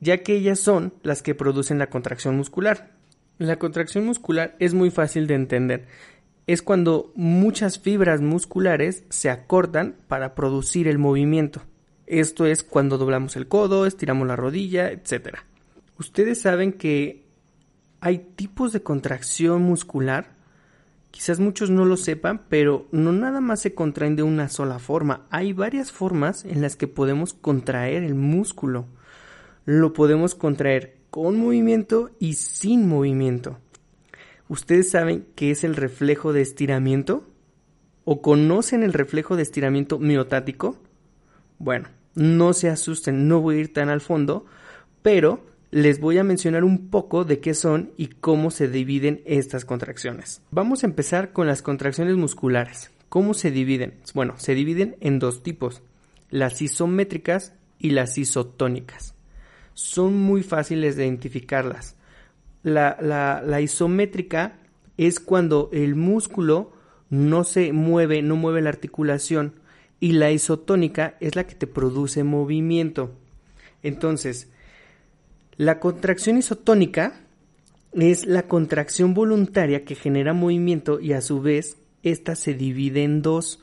ya 0.00 0.18
que 0.18 0.34
ellas 0.34 0.58
son 0.58 0.92
las 1.02 1.22
que 1.22 1.34
producen 1.34 1.78
la 1.78 1.88
contracción 1.88 2.36
muscular. 2.36 2.90
La 3.38 3.58
contracción 3.58 4.04
muscular 4.04 4.54
es 4.58 4.74
muy 4.74 4.90
fácil 4.90 5.26
de 5.26 5.34
entender. 5.34 5.86
Es 6.46 6.62
cuando 6.62 7.12
muchas 7.16 7.80
fibras 7.80 8.20
musculares 8.20 9.04
se 9.08 9.30
acortan 9.30 9.96
para 10.06 10.34
producir 10.36 10.86
el 10.86 10.98
movimiento. 10.98 11.62
Esto 12.06 12.46
es 12.46 12.62
cuando 12.62 12.98
doblamos 12.98 13.34
el 13.34 13.48
codo, 13.48 13.84
estiramos 13.84 14.28
la 14.28 14.36
rodilla, 14.36 14.92
etc. 14.92 15.38
Ustedes 15.98 16.40
saben 16.40 16.72
que 16.72 17.24
hay 18.00 18.18
tipos 18.18 18.72
de 18.72 18.82
contracción 18.82 19.62
muscular. 19.62 20.36
Quizás 21.10 21.40
muchos 21.40 21.70
no 21.70 21.84
lo 21.84 21.96
sepan, 21.96 22.42
pero 22.48 22.86
no 22.92 23.10
nada 23.10 23.40
más 23.40 23.60
se 23.60 23.74
contraen 23.74 24.14
de 24.14 24.22
una 24.22 24.48
sola 24.48 24.78
forma. 24.78 25.26
Hay 25.30 25.52
varias 25.52 25.90
formas 25.90 26.44
en 26.44 26.62
las 26.62 26.76
que 26.76 26.86
podemos 26.86 27.34
contraer 27.34 28.04
el 28.04 28.14
músculo. 28.14 28.86
Lo 29.64 29.92
podemos 29.92 30.36
contraer 30.36 30.98
con 31.10 31.38
movimiento 31.38 32.10
y 32.20 32.34
sin 32.34 32.86
movimiento. 32.86 33.58
¿Ustedes 34.48 34.90
saben 34.90 35.26
qué 35.34 35.50
es 35.50 35.64
el 35.64 35.74
reflejo 35.74 36.32
de 36.32 36.42
estiramiento? 36.42 37.28
¿O 38.04 38.22
conocen 38.22 38.82
el 38.82 38.92
reflejo 38.92 39.36
de 39.36 39.42
estiramiento 39.42 39.98
miotático? 39.98 40.76
Bueno, 41.58 41.88
no 42.14 42.52
se 42.52 42.68
asusten, 42.68 43.26
no 43.28 43.40
voy 43.40 43.56
a 43.56 43.60
ir 43.60 43.72
tan 43.72 43.88
al 43.88 44.00
fondo, 44.00 44.46
pero 45.02 45.44
les 45.70 46.00
voy 46.00 46.18
a 46.18 46.24
mencionar 46.24 46.64
un 46.64 46.88
poco 46.88 47.24
de 47.24 47.40
qué 47.40 47.54
son 47.54 47.90
y 47.96 48.06
cómo 48.06 48.50
se 48.50 48.68
dividen 48.68 49.22
estas 49.26 49.64
contracciones. 49.64 50.40
Vamos 50.50 50.82
a 50.82 50.86
empezar 50.86 51.32
con 51.32 51.46
las 51.46 51.62
contracciones 51.62 52.16
musculares. 52.16 52.92
¿Cómo 53.08 53.34
se 53.34 53.50
dividen? 53.50 53.94
Bueno, 54.14 54.34
se 54.38 54.54
dividen 54.54 54.96
en 55.00 55.18
dos 55.18 55.42
tipos, 55.42 55.82
las 56.30 56.62
isométricas 56.62 57.52
y 57.78 57.90
las 57.90 58.16
isotónicas. 58.16 59.14
Son 59.74 60.14
muy 60.14 60.42
fáciles 60.42 60.96
de 60.96 61.04
identificarlas. 61.04 61.96
La, 62.66 62.96
la 63.46 63.60
isométrica 63.60 64.58
es 64.96 65.20
cuando 65.20 65.70
el 65.72 65.94
músculo 65.94 66.72
no 67.10 67.44
se 67.44 67.72
mueve, 67.72 68.22
no 68.22 68.34
mueve 68.34 68.60
la 68.60 68.70
articulación, 68.70 69.54
y 70.00 70.12
la 70.12 70.32
isotónica 70.32 71.16
es 71.20 71.36
la 71.36 71.46
que 71.46 71.54
te 71.54 71.66
produce 71.66 72.24
movimiento. 72.24 73.12
Entonces, 73.82 74.50
la 75.56 75.78
contracción 75.78 76.38
isotónica 76.38 77.20
es 77.92 78.26
la 78.26 78.48
contracción 78.48 79.14
voluntaria 79.14 79.84
que 79.84 79.94
genera 79.94 80.34
movimiento 80.34 81.00
y 81.00 81.12
a 81.12 81.20
su 81.20 81.40
vez 81.40 81.78
esta 82.02 82.34
se 82.34 82.52
divide 82.52 83.04
en 83.04 83.22
dos. 83.22 83.62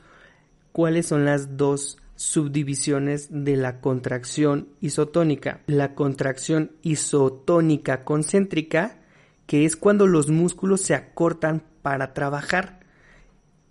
¿Cuáles 0.71 1.07
son 1.07 1.25
las 1.25 1.55
dos 1.57 1.97
subdivisiones 2.15 3.27
de 3.31 3.57
la 3.57 3.81
contracción 3.81 4.67
isotónica? 4.81 5.61
La 5.67 5.95
contracción 5.95 6.71
isotónica 6.81 8.03
concéntrica, 8.03 8.99
que 9.47 9.65
es 9.65 9.75
cuando 9.75 10.07
los 10.07 10.29
músculos 10.29 10.81
se 10.81 10.95
acortan 10.95 11.63
para 11.81 12.13
trabajar. 12.13 12.79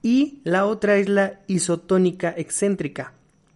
Y 0.03 0.41
la 0.45 0.67
otra 0.67 0.97
es 0.97 1.09
la 1.09 1.41
isotónica 1.47 2.35
excéntrica, 2.37 3.15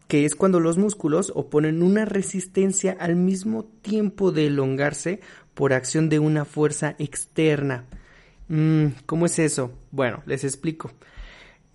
que 0.09 0.25
es 0.25 0.35
cuando 0.35 0.61
los 0.61 0.79
músculos 0.79 1.33
oponen 1.35 1.83
una 1.83 2.05
resistencia 2.05 2.97
al 2.99 3.17
mismo 3.17 3.65
tiempo 3.83 4.31
de 4.31 4.47
elongarse 4.47 5.21
por 5.55 5.73
acción 5.73 6.09
de 6.09 6.19
una 6.19 6.45
fuerza 6.45 6.95
externa. 6.99 7.85
Mm, 8.49 8.87
¿Cómo 9.07 9.27
es 9.27 9.39
eso? 9.39 9.73
Bueno, 9.91 10.23
les 10.27 10.45
explico. 10.45 10.93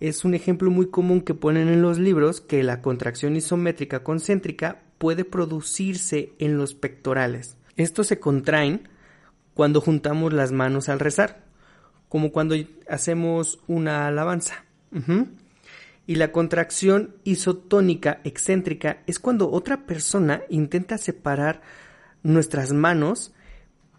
Es 0.02 0.24
un 0.24 0.34
ejemplo 0.34 0.68
muy 0.68 0.88
común 0.88 1.20
que 1.20 1.32
ponen 1.32 1.68
en 1.68 1.80
los 1.80 2.00
libros 2.00 2.40
que 2.40 2.64
la 2.64 2.82
contracción 2.82 3.36
isométrica 3.36 4.02
concéntrica 4.02 4.82
puede 4.98 5.24
producirse 5.24 6.32
en 6.40 6.56
los 6.56 6.74
pectorales. 6.74 7.56
Estos 7.76 8.08
se 8.08 8.18
contraen 8.18 8.88
cuando 9.54 9.80
juntamos 9.80 10.32
las 10.32 10.50
manos 10.50 10.88
al 10.88 10.98
rezar, 10.98 11.44
como 12.08 12.32
cuando 12.32 12.56
hacemos 12.88 13.60
una 13.68 14.08
alabanza. 14.08 14.64
Y 16.08 16.16
la 16.16 16.32
contracción 16.32 17.14
isotónica 17.22 18.20
excéntrica 18.24 19.04
es 19.06 19.20
cuando 19.20 19.52
otra 19.52 19.86
persona 19.86 20.42
intenta 20.48 20.98
separar 20.98 21.62
nuestras 22.24 22.72
manos, 22.72 23.32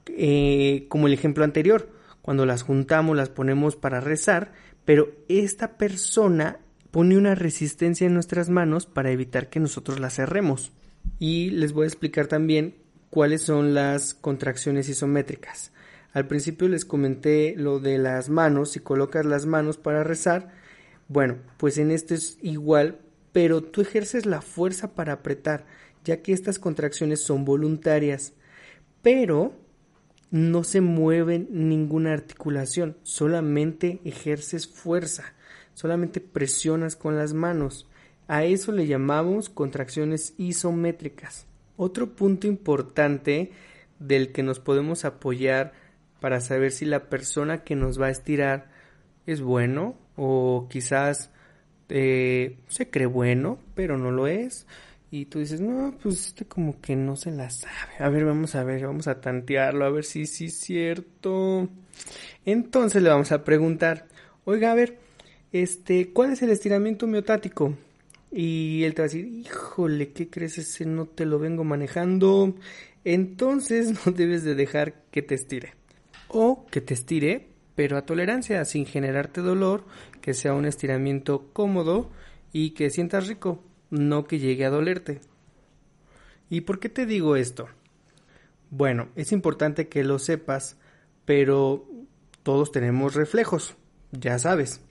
eh, 0.08 0.86
como 0.90 1.08
el 1.08 1.14
ejemplo 1.14 1.46
anterior, 1.46 1.88
cuando 2.22 2.46
las 2.46 2.62
juntamos, 2.62 3.16
las 3.16 3.30
ponemos 3.30 3.78
para 3.78 4.02
rezar, 4.02 4.52
pero 4.86 5.10
esta 5.28 5.78
persona 5.78 6.60
pone 6.92 7.18
una 7.18 7.36
resistencia 7.36 8.06
en 8.06 8.14
nuestras 8.14 8.50
manos 8.50 8.86
para 8.86 9.12
evitar 9.12 9.50
que 9.50 9.60
nosotros 9.60 10.00
las 10.00 10.16
cerremos. 10.16 10.72
Y 11.20 11.50
les 11.50 11.74
voy 11.74 11.86
a 11.86 11.88
explicar 11.88 12.28
también 12.28 12.76
cuáles 13.10 13.42
son 13.42 13.74
las 13.74 14.14
contracciones 14.14 14.90
isométricas. 14.90 15.72
Al 16.14 16.28
principio 16.28 16.70
les 16.70 16.86
comenté 16.86 17.56
lo 17.58 17.80
de 17.80 17.98
las 17.98 18.30
manos, 18.30 18.72
si 18.72 18.80
colocas 18.80 19.26
las 19.26 19.46
manos 19.46 19.78
para 19.78 20.04
rezar, 20.04 20.52
bueno, 21.08 21.38
pues 21.58 21.78
en 21.78 21.92
esto 21.92 22.14
es 22.14 22.38
igual, 22.42 23.00
pero 23.32 23.64
tú 23.64 23.82
ejerces 23.82 24.26
la 24.26 24.42
fuerza 24.42 24.94
para 24.94 25.14
apretar, 25.14 25.66
ya 26.06 26.22
que 26.22 26.34
estas 26.34 26.60
contracciones 26.60 27.22
son 27.22 27.46
voluntarias, 27.46 28.34
pero 29.02 29.54
no 30.34 30.64
se 30.64 30.82
mueve 30.82 31.46
ninguna 31.52 32.12
articulación, 32.12 32.98
solamente 33.04 34.02
ejerces 34.04 34.68
fuerza, 34.68 35.26
solamente 35.76 36.22
presionas 36.22 36.96
con 36.96 37.16
las 37.16 37.36
manos. 37.36 37.88
A 38.28 38.44
eso 38.44 38.72
le 38.72 38.88
llamamos 38.88 39.50
contracciones 39.50 40.34
isométricas. 40.40 41.46
Otro 41.78 42.16
punto 42.16 42.48
importante 42.48 43.52
del 44.00 44.32
que 44.32 44.42
nos 44.42 44.60
podemos 44.60 45.06
apoyar 45.06 45.74
para 46.20 46.42
saber 46.42 46.72
si 46.72 46.86
la 46.86 47.10
persona 47.10 47.64
que 47.64 47.76
nos 47.76 48.02
va 48.02 48.08
a 48.08 48.12
estirar 48.12 48.72
es 49.28 49.40
bueno 49.40 49.96
o 50.16 50.68
quizás 50.68 51.30
eh, 51.90 52.58
se 52.70 52.90
cree 52.90 53.06
bueno, 53.06 53.60
pero 53.76 54.00
no 54.00 54.10
lo 54.10 54.26
es. 54.26 54.66
Y 55.16 55.26
tú 55.26 55.38
dices, 55.38 55.62
no, 55.62 55.94
pues 56.02 56.26
este 56.26 56.46
como 56.46 56.82
que 56.82 56.96
no 56.96 57.16
se 57.16 57.30
la 57.30 57.52
sabe. 57.52 57.94
A 58.00 58.10
ver, 58.10 58.26
vamos 58.26 58.56
a 58.56 58.64
ver, 58.64 58.84
vamos 58.84 59.08
a 59.08 59.22
tantearlo, 59.22 59.86
a 59.86 59.92
ver 59.92 60.06
si 60.06 60.26
sí 60.26 60.46
es 60.46 60.58
cierto. 60.58 61.70
Entonces 62.46 63.04
le 63.04 63.10
vamos 63.10 63.32
a 63.32 63.44
preguntar, 63.44 64.08
oiga, 64.44 64.72
a 64.72 64.74
ver, 64.74 64.98
este, 65.52 66.12
¿cuál 66.12 66.34
es 66.34 66.42
el 66.42 66.50
estiramiento 66.50 67.06
miotático? 67.06 67.78
Y 68.32 68.86
él 68.86 68.96
te 68.96 69.04
va 69.04 69.06
a 69.06 69.10
decir, 69.10 69.28
híjole, 69.28 70.14
¿qué 70.14 70.32
crees? 70.32 70.58
Ese 70.58 70.88
no 70.88 71.06
te 71.06 71.28
lo 71.28 71.38
vengo 71.38 71.64
manejando. 71.64 72.56
Entonces 73.06 73.94
no 74.08 74.14
debes 74.14 74.44
de 74.44 74.56
dejar 74.56 74.96
que 75.12 75.22
te 75.22 75.36
estire. 75.36 75.76
O 76.28 76.66
que 76.72 76.82
te 76.82 76.96
estire 76.96 77.50
pero 77.76 77.98
a 77.98 78.06
tolerancia, 78.08 78.66
sin 78.66 78.88
generarte 78.88 79.42
dolor, 79.42 79.86
que 80.22 80.34
sea 80.34 80.56
un 80.56 80.66
estiramiento 80.66 81.52
cómodo 81.54 82.10
y 82.52 82.72
que 82.72 82.90
sientas 82.90 83.28
rico, 83.28 83.64
no 83.94 84.26
que 84.26 84.40
llegue 84.40 84.66
a 84.66 84.70
dolerte. 84.70 85.22
¿Y 86.50 86.62
por 86.62 86.80
qué 86.80 86.90
te 86.90 87.06
digo 87.06 87.36
esto? 87.36 87.68
Bueno, 88.70 89.10
es 89.16 89.32
importante 89.32 89.88
que 89.88 90.04
lo 90.04 90.20
sepas, 90.20 90.78
pero 91.26 91.88
todos 92.42 92.72
tenemos 92.72 93.14
reflejos, 93.16 93.76
ya 94.12 94.40
sabes. 94.40 94.82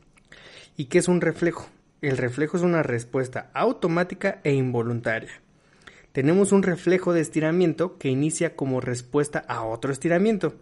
¿Y 0.77 0.87
qué 0.87 0.99
es 0.99 1.09
un 1.09 1.21
reflejo? 1.21 1.69
El 2.01 2.17
reflejo 2.17 2.57
es 2.57 2.63
una 2.63 2.83
respuesta 2.83 3.51
automática 3.55 4.41
e 4.45 4.55
involuntaria. 4.55 5.41
Tenemos 6.13 6.53
un 6.53 6.63
reflejo 6.63 7.13
de 7.13 7.21
estiramiento 7.21 7.99
que 7.99 8.09
inicia 8.09 8.57
como 8.57 8.81
respuesta 8.81 9.41
a 9.41 9.65
otro 9.65 9.93
estiramiento. 9.93 10.55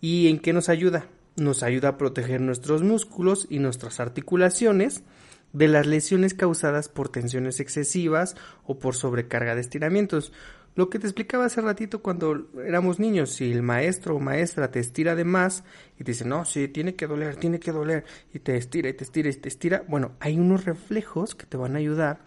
¿Y 0.00 0.28
en 0.28 0.38
qué 0.38 0.52
nos 0.52 0.68
ayuda? 0.68 1.06
nos 1.38 1.62
ayuda 1.62 1.90
a 1.90 1.98
proteger 1.98 2.40
nuestros 2.40 2.82
músculos 2.82 3.46
y 3.48 3.58
nuestras 3.58 4.00
articulaciones 4.00 5.02
de 5.52 5.68
las 5.68 5.86
lesiones 5.86 6.34
causadas 6.34 6.88
por 6.88 7.08
tensiones 7.08 7.60
excesivas 7.60 8.36
o 8.64 8.78
por 8.78 8.94
sobrecarga 8.94 9.54
de 9.54 9.60
estiramientos. 9.60 10.32
Lo 10.74 10.90
que 10.90 10.98
te 10.98 11.06
explicaba 11.06 11.46
hace 11.46 11.60
ratito 11.60 12.02
cuando 12.02 12.46
éramos 12.64 13.00
niños, 13.00 13.32
si 13.32 13.50
el 13.50 13.62
maestro 13.62 14.14
o 14.14 14.20
maestra 14.20 14.70
te 14.70 14.78
estira 14.78 15.16
de 15.16 15.24
más 15.24 15.64
y 15.98 16.04
te 16.04 16.12
dice, 16.12 16.24
no, 16.24 16.44
sí, 16.44 16.68
tiene 16.68 16.94
que 16.94 17.08
doler, 17.08 17.34
tiene 17.36 17.58
que 17.58 17.72
doler, 17.72 18.04
y 18.32 18.38
te 18.38 18.56
estira 18.56 18.88
y 18.88 18.92
te 18.92 19.02
estira 19.02 19.28
y 19.28 19.32
te 19.34 19.48
estira, 19.48 19.84
bueno, 19.88 20.12
hay 20.20 20.38
unos 20.38 20.66
reflejos 20.66 21.34
que 21.34 21.46
te 21.46 21.56
van 21.56 21.74
a 21.74 21.80
ayudar 21.80 22.20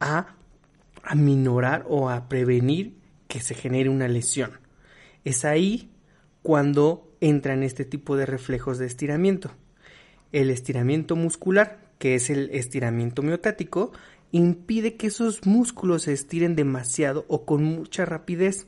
a 0.00 0.34
aminorar 1.02 1.86
o 1.88 2.10
a 2.10 2.28
prevenir 2.28 2.98
que 3.26 3.40
se 3.40 3.54
genere 3.54 3.88
una 3.88 4.08
lesión. 4.08 4.50
Es 5.24 5.46
ahí 5.46 5.90
cuando 6.42 7.16
entran 7.20 7.62
este 7.62 7.84
tipo 7.84 8.16
de 8.16 8.26
reflejos 8.26 8.78
de 8.78 8.86
estiramiento. 8.86 9.50
El 10.32 10.50
estiramiento 10.50 11.16
muscular, 11.16 11.87
que 11.98 12.14
es 12.14 12.30
el 12.30 12.50
estiramiento 12.52 13.22
miotático, 13.22 13.92
impide 14.32 14.96
que 14.96 15.08
esos 15.08 15.46
músculos 15.46 16.02
se 16.02 16.12
estiren 16.12 16.54
demasiado 16.56 17.24
o 17.28 17.44
con 17.44 17.64
mucha 17.64 18.04
rapidez. 18.04 18.66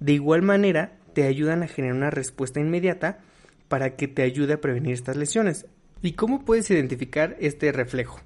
De 0.00 0.12
igual 0.12 0.42
manera, 0.42 0.98
te 1.14 1.24
ayudan 1.24 1.62
a 1.62 1.68
generar 1.68 1.96
una 1.96 2.10
respuesta 2.10 2.60
inmediata 2.60 3.20
para 3.68 3.96
que 3.96 4.08
te 4.08 4.22
ayude 4.22 4.54
a 4.54 4.60
prevenir 4.60 4.92
estas 4.92 5.16
lesiones. 5.16 5.66
¿Y 6.02 6.12
cómo 6.12 6.44
puedes 6.44 6.70
identificar 6.70 7.36
este 7.40 7.70
reflejo? 7.72 8.20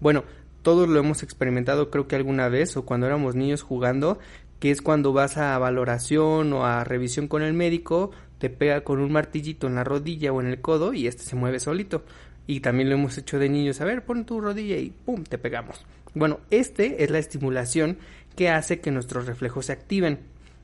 Bueno, 0.00 0.24
todos 0.62 0.88
lo 0.88 1.00
hemos 1.00 1.22
experimentado 1.22 1.90
creo 1.90 2.06
que 2.06 2.16
alguna 2.16 2.48
vez 2.48 2.76
o 2.76 2.84
cuando 2.84 3.06
éramos 3.06 3.34
niños 3.34 3.62
jugando, 3.62 4.18
que 4.58 4.70
es 4.70 4.82
cuando 4.82 5.12
vas 5.12 5.38
a 5.38 5.56
valoración 5.58 6.52
o 6.52 6.66
a 6.66 6.84
revisión 6.84 7.28
con 7.28 7.42
el 7.42 7.54
médico, 7.54 8.10
te 8.38 8.50
pega 8.50 8.82
con 8.84 9.00
un 9.00 9.12
martillito 9.12 9.66
en 9.66 9.74
la 9.74 9.84
rodilla 9.84 10.32
o 10.32 10.40
en 10.40 10.48
el 10.48 10.60
codo 10.60 10.92
y 10.92 11.06
este 11.06 11.22
se 11.22 11.36
mueve 11.36 11.60
solito. 11.60 12.04
Y 12.50 12.58
también 12.58 12.88
lo 12.88 12.96
hemos 12.96 13.16
hecho 13.16 13.38
de 13.38 13.48
niños, 13.48 13.80
a 13.80 13.84
ver, 13.84 14.04
pon 14.04 14.24
tu 14.24 14.40
rodilla 14.40 14.76
y 14.76 14.90
pum, 14.90 15.22
te 15.22 15.38
pegamos. 15.38 15.86
Bueno, 16.14 16.40
este 16.50 17.04
es 17.04 17.08
la 17.08 17.20
estimulación 17.20 17.98
que 18.34 18.48
hace 18.48 18.80
que 18.80 18.90
nuestros 18.90 19.26
reflejos 19.26 19.66
se 19.66 19.72
activen. 19.72 20.18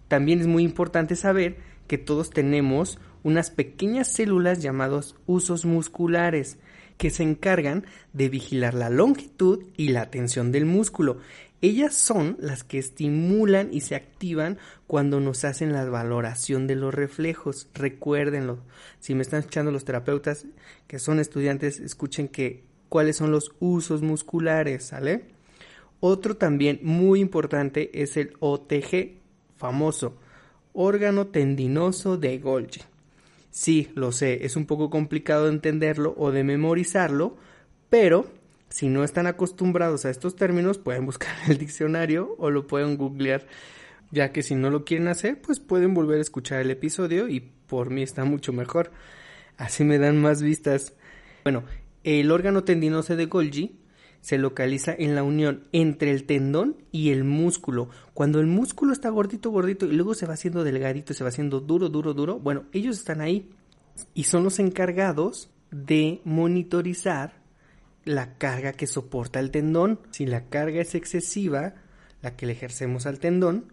También 0.08 0.40
es 0.40 0.48
muy 0.48 0.64
importante 0.64 1.14
saber 1.14 1.58
que 1.86 1.96
todos 1.96 2.30
tenemos 2.30 2.98
unas 3.22 3.52
pequeñas 3.52 4.08
células 4.08 4.60
llamadas 4.62 5.14
usos 5.26 5.64
musculares 5.64 6.58
que 6.98 7.10
se 7.10 7.22
encargan 7.22 7.86
de 8.12 8.30
vigilar 8.30 8.74
la 8.74 8.90
longitud 8.90 9.62
y 9.76 9.90
la 9.90 10.10
tensión 10.10 10.50
del 10.50 10.66
músculo. 10.66 11.18
Ellas 11.62 11.94
son 11.94 12.36
las 12.38 12.64
que 12.64 12.78
estimulan 12.78 13.70
y 13.72 13.80
se 13.80 13.94
activan 13.94 14.58
cuando 14.86 15.20
nos 15.20 15.44
hacen 15.44 15.72
la 15.72 15.84
valoración 15.86 16.66
de 16.66 16.76
los 16.76 16.94
reflejos. 16.94 17.68
Recuérdenlo. 17.74 18.58
Si 19.00 19.14
me 19.14 19.22
están 19.22 19.40
escuchando 19.40 19.72
los 19.72 19.84
terapeutas 19.84 20.46
que 20.86 20.98
son 20.98 21.18
estudiantes, 21.18 21.80
escuchen 21.80 22.28
que 22.28 22.64
cuáles 22.88 23.16
son 23.16 23.30
los 23.30 23.52
usos 23.58 24.02
musculares, 24.02 24.84
¿sale? 24.84 25.24
Otro 26.00 26.36
también 26.36 26.78
muy 26.82 27.20
importante 27.20 28.02
es 28.02 28.18
el 28.18 28.34
OTG, 28.40 29.16
famoso, 29.56 30.18
órgano 30.74 31.28
tendinoso 31.28 32.18
de 32.18 32.38
Golgi. 32.38 32.82
Sí, 33.50 33.90
lo 33.94 34.12
sé, 34.12 34.44
es 34.44 34.56
un 34.56 34.66
poco 34.66 34.90
complicado 34.90 35.46
de 35.46 35.52
entenderlo 35.52 36.14
o 36.18 36.30
de 36.30 36.44
memorizarlo, 36.44 37.38
pero 37.88 38.26
si 38.68 38.88
no 38.88 39.04
están 39.04 39.26
acostumbrados 39.26 40.04
a 40.04 40.10
estos 40.10 40.36
términos, 40.36 40.78
pueden 40.78 41.06
buscar 41.06 41.34
el 41.48 41.58
diccionario 41.58 42.34
o 42.38 42.50
lo 42.50 42.66
pueden 42.66 42.96
googlear, 42.96 43.46
ya 44.10 44.32
que 44.32 44.42
si 44.42 44.54
no 44.54 44.70
lo 44.70 44.84
quieren 44.84 45.08
hacer, 45.08 45.40
pues 45.40 45.60
pueden 45.60 45.94
volver 45.94 46.18
a 46.18 46.22
escuchar 46.22 46.60
el 46.60 46.70
episodio 46.70 47.28
y 47.28 47.40
por 47.40 47.90
mí 47.90 48.02
está 48.02 48.24
mucho 48.24 48.52
mejor. 48.52 48.90
Así 49.56 49.84
me 49.84 49.98
dan 49.98 50.20
más 50.20 50.42
vistas. 50.42 50.94
Bueno, 51.44 51.64
el 52.04 52.30
órgano 52.30 52.64
tendinoso 52.64 53.16
de 53.16 53.26
Golgi 53.26 53.80
se 54.20 54.38
localiza 54.38 54.92
en 54.92 55.14
la 55.14 55.22
unión 55.22 55.68
entre 55.72 56.10
el 56.10 56.24
tendón 56.24 56.76
y 56.90 57.10
el 57.10 57.24
músculo. 57.24 57.88
Cuando 58.12 58.40
el 58.40 58.46
músculo 58.46 58.92
está 58.92 59.08
gordito, 59.08 59.50
gordito 59.50 59.86
y 59.86 59.92
luego 59.92 60.14
se 60.14 60.26
va 60.26 60.34
haciendo 60.34 60.64
delgadito, 60.64 61.14
se 61.14 61.22
va 61.22 61.28
haciendo 61.28 61.60
duro, 61.60 61.88
duro, 61.88 62.12
duro, 62.12 62.38
bueno, 62.38 62.64
ellos 62.72 62.98
están 62.98 63.20
ahí 63.20 63.50
y 64.14 64.24
son 64.24 64.44
los 64.44 64.58
encargados 64.58 65.50
de 65.70 66.20
monitorizar 66.24 67.45
la 68.06 68.38
carga 68.38 68.72
que 68.72 68.86
soporta 68.86 69.40
el 69.40 69.50
tendón. 69.50 70.00
Si 70.12 70.24
la 70.24 70.46
carga 70.46 70.80
es 70.80 70.94
excesiva, 70.94 71.74
la 72.22 72.36
que 72.36 72.46
le 72.46 72.52
ejercemos 72.52 73.04
al 73.04 73.18
tendón, 73.18 73.72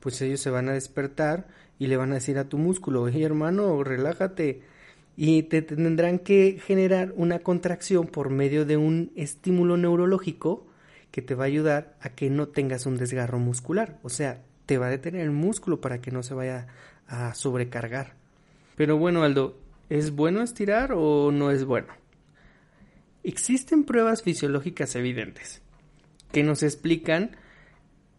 pues 0.00 0.20
ellos 0.22 0.40
se 0.40 0.50
van 0.50 0.68
a 0.68 0.72
despertar 0.72 1.46
y 1.78 1.86
le 1.86 1.96
van 1.96 2.10
a 2.10 2.14
decir 2.14 2.38
a 2.38 2.48
tu 2.48 2.58
músculo, 2.58 3.02
oye 3.02 3.22
hermano, 3.22 3.84
relájate, 3.84 4.62
y 5.16 5.44
te 5.44 5.62
tendrán 5.62 6.18
que 6.18 6.60
generar 6.64 7.12
una 7.16 7.38
contracción 7.40 8.06
por 8.06 8.30
medio 8.30 8.64
de 8.64 8.76
un 8.76 9.12
estímulo 9.14 9.76
neurológico 9.76 10.66
que 11.10 11.22
te 11.22 11.34
va 11.34 11.44
a 11.44 11.46
ayudar 11.46 11.96
a 12.00 12.10
que 12.10 12.28
no 12.28 12.48
tengas 12.48 12.86
un 12.86 12.96
desgarro 12.96 13.38
muscular, 13.38 13.98
o 14.02 14.08
sea, 14.08 14.42
te 14.66 14.78
va 14.78 14.86
a 14.86 14.90
detener 14.90 15.22
el 15.22 15.30
músculo 15.30 15.80
para 15.80 16.00
que 16.00 16.10
no 16.10 16.22
se 16.22 16.34
vaya 16.34 16.66
a 17.06 17.34
sobrecargar. 17.34 18.14
Pero 18.74 18.98
bueno, 18.98 19.22
Aldo, 19.22 19.58
¿es 19.88 20.10
bueno 20.10 20.42
estirar 20.42 20.92
o 20.94 21.30
no 21.30 21.50
es 21.50 21.64
bueno? 21.64 21.88
Existen 23.26 23.82
pruebas 23.82 24.22
fisiológicas 24.22 24.94
evidentes 24.94 25.60
que 26.30 26.44
nos 26.44 26.62
explican 26.62 27.32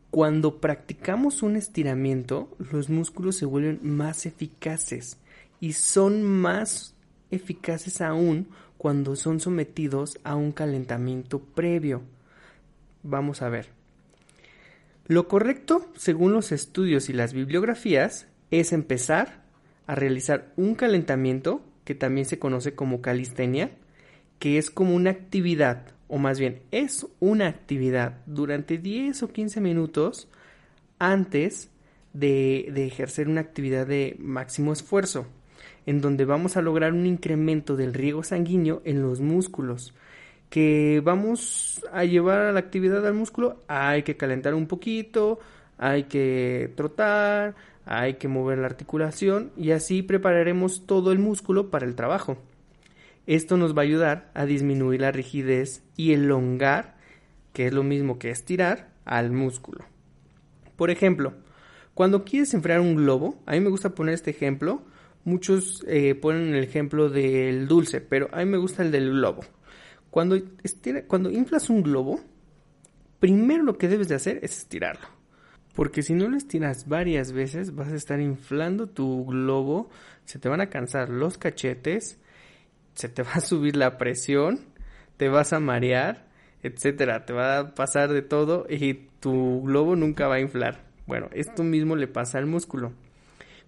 cuando 0.10 0.60
practicamos 0.60 1.44
un 1.44 1.56
estiramiento, 1.56 2.54
los 2.60 2.90
músculos 2.90 3.38
se 3.38 3.46
vuelven 3.46 3.80
más 3.84 4.26
eficaces 4.26 5.18
y 5.62 5.72
son 5.74 6.24
más 6.24 6.94
eficaces 7.32 8.02
aún 8.02 8.50
cuando 8.78 9.16
son 9.16 9.40
sometidos 9.40 10.20
a 10.26 10.36
un 10.36 10.52
calentamiento 10.52 11.40
previo. 11.40 12.02
Vamos 13.02 13.42
a 13.42 13.48
ver. 13.48 13.70
Lo 15.06 15.30
correcto, 15.30 15.90
según 15.96 16.34
los 16.34 16.52
estudios 16.52 17.08
y 17.08 17.14
las 17.14 17.32
bibliografías, 17.32 18.28
es 18.52 18.74
empezar 18.74 19.46
a 19.86 19.96
realizar 19.96 20.52
un 20.58 20.76
calentamiento, 20.76 21.62
que 21.86 21.96
también 21.96 22.26
se 22.26 22.40
conoce 22.40 22.76
como 22.76 23.02
calistenia, 23.02 23.72
que 24.40 24.58
es 24.58 24.70
como 24.72 24.96
una 24.96 25.12
actividad, 25.12 25.88
o 26.08 26.18
más 26.18 26.40
bien 26.40 26.62
es 26.72 27.08
una 27.20 27.48
actividad 27.48 28.18
durante 28.26 28.78
10 28.78 29.24
o 29.24 29.28
15 29.30 29.62
minutos 29.62 30.28
antes 31.00 31.70
de, 32.14 32.88
ejercer 32.88 33.28
una 33.28 33.42
actividad 33.42 33.86
de 33.88 34.16
máximo 34.20 34.74
esfuerzo 34.74 35.28
en 35.86 36.02
donde 36.02 36.26
vamos 36.26 36.58
a 36.58 36.62
lograr 36.62 36.94
un 36.94 37.06
incremento 37.06 37.76
del 37.76 37.94
riego 37.94 38.24
sanguíneo 38.24 38.82
en 38.84 39.02
los 39.02 39.22
músculos. 39.22 39.94
Que 40.50 41.02
vamos 41.04 41.82
a 41.92 42.04
llevar 42.04 42.42
a 42.42 42.52
la 42.52 42.60
actividad 42.60 43.02
del 43.02 43.14
músculo, 43.14 43.62
hay 43.68 44.04
que 44.04 44.18
calentar 44.18 44.54
un 44.54 44.68
poquito, 44.68 45.40
hay 45.78 46.04
que 46.04 46.74
trotar, 46.76 47.56
hay 47.86 48.16
que 48.16 48.28
mover 48.28 48.58
la 48.60 48.68
articulación 48.68 49.52
y 49.56 49.72
así 49.72 50.02
prepararemos 50.02 50.86
todo 50.86 51.12
el 51.14 51.20
músculo 51.20 51.70
para 51.70 51.86
el 51.86 51.96
trabajo. 51.96 52.38
Esto 53.28 53.58
nos 53.58 53.78
va 53.78 53.84
a 53.84 53.86
ayudar 53.86 54.32
a 54.34 54.46
disminuir 54.46 55.02
la 55.02 55.12
rigidez 55.12 55.84
y 55.96 56.14
elongar, 56.14 56.98
que 57.54 57.68
es 57.68 57.74
lo 57.74 57.84
mismo 57.84 58.18
que 58.18 58.32
estirar, 58.32 58.90
al 59.06 59.32
músculo. 59.32 59.86
Por 60.76 60.90
ejemplo, 60.90 61.36
cuando 61.94 62.26
quieres 62.26 62.54
enfriar 62.56 62.80
un 62.80 62.96
globo, 62.96 63.40
a 63.46 63.52
mí 63.52 63.60
me 63.60 63.70
gusta 63.70 63.94
poner 63.94 64.16
este 64.16 64.32
ejemplo, 64.32 64.84
Muchos 65.28 65.84
eh, 65.90 66.16
ponen 66.16 66.56
el 66.56 66.64
ejemplo 66.64 67.10
del 67.10 67.68
dulce, 67.68 68.00
pero 68.00 68.30
a 68.32 68.38
mí 68.38 68.46
me 68.46 68.58
gusta 68.58 68.82
el 68.82 68.94
del 68.94 69.10
globo. 69.10 69.42
Cuando, 70.10 70.38
cuando 71.06 71.30
inflas 71.30 71.70
un 71.70 71.84
globo, 71.84 72.22
primero 73.20 73.62
lo 73.64 73.78
que 73.78 73.90
debes 73.90 74.08
de 74.08 74.16
hacer 74.16 74.40
es 74.42 74.58
estirarlo. 74.60 75.06
Porque 75.76 76.02
si 76.02 76.14
no 76.14 76.30
lo 76.30 76.38
estiras 76.38 76.88
varias 76.88 77.34
veces, 77.34 77.76
vas 77.76 77.90
a 77.90 77.96
estar 77.96 78.22
inflando 78.22 78.88
tu 78.88 79.26
globo, 79.26 79.90
se 80.24 80.40
te 80.40 80.48
van 80.48 80.62
a 80.62 80.70
cansar 80.70 81.10
los 81.10 81.38
cachetes, 81.38 82.22
se 82.98 83.10
te 83.10 83.22
va 83.22 83.34
a 83.34 83.42
subir 83.42 83.76
la 83.76 84.00
presión, 84.00 84.60
te 85.18 85.30
vas 85.30 85.54
a 85.54 85.60
marear, 85.60 86.26
etcétera. 86.64 87.26
Te 87.26 87.34
va 87.34 87.60
a 87.60 87.76
pasar 87.76 88.12
de 88.12 88.24
todo 88.24 88.66
y 88.68 88.96
tu 89.20 89.62
globo 89.62 89.96
nunca 89.96 90.28
va 90.28 90.36
a 90.36 90.40
inflar. 90.40 90.84
Bueno, 91.06 91.30
esto 91.34 91.64
mismo 91.64 91.96
le 91.96 92.08
pasa 92.08 92.40
al 92.40 92.48
músculo. 92.48 92.94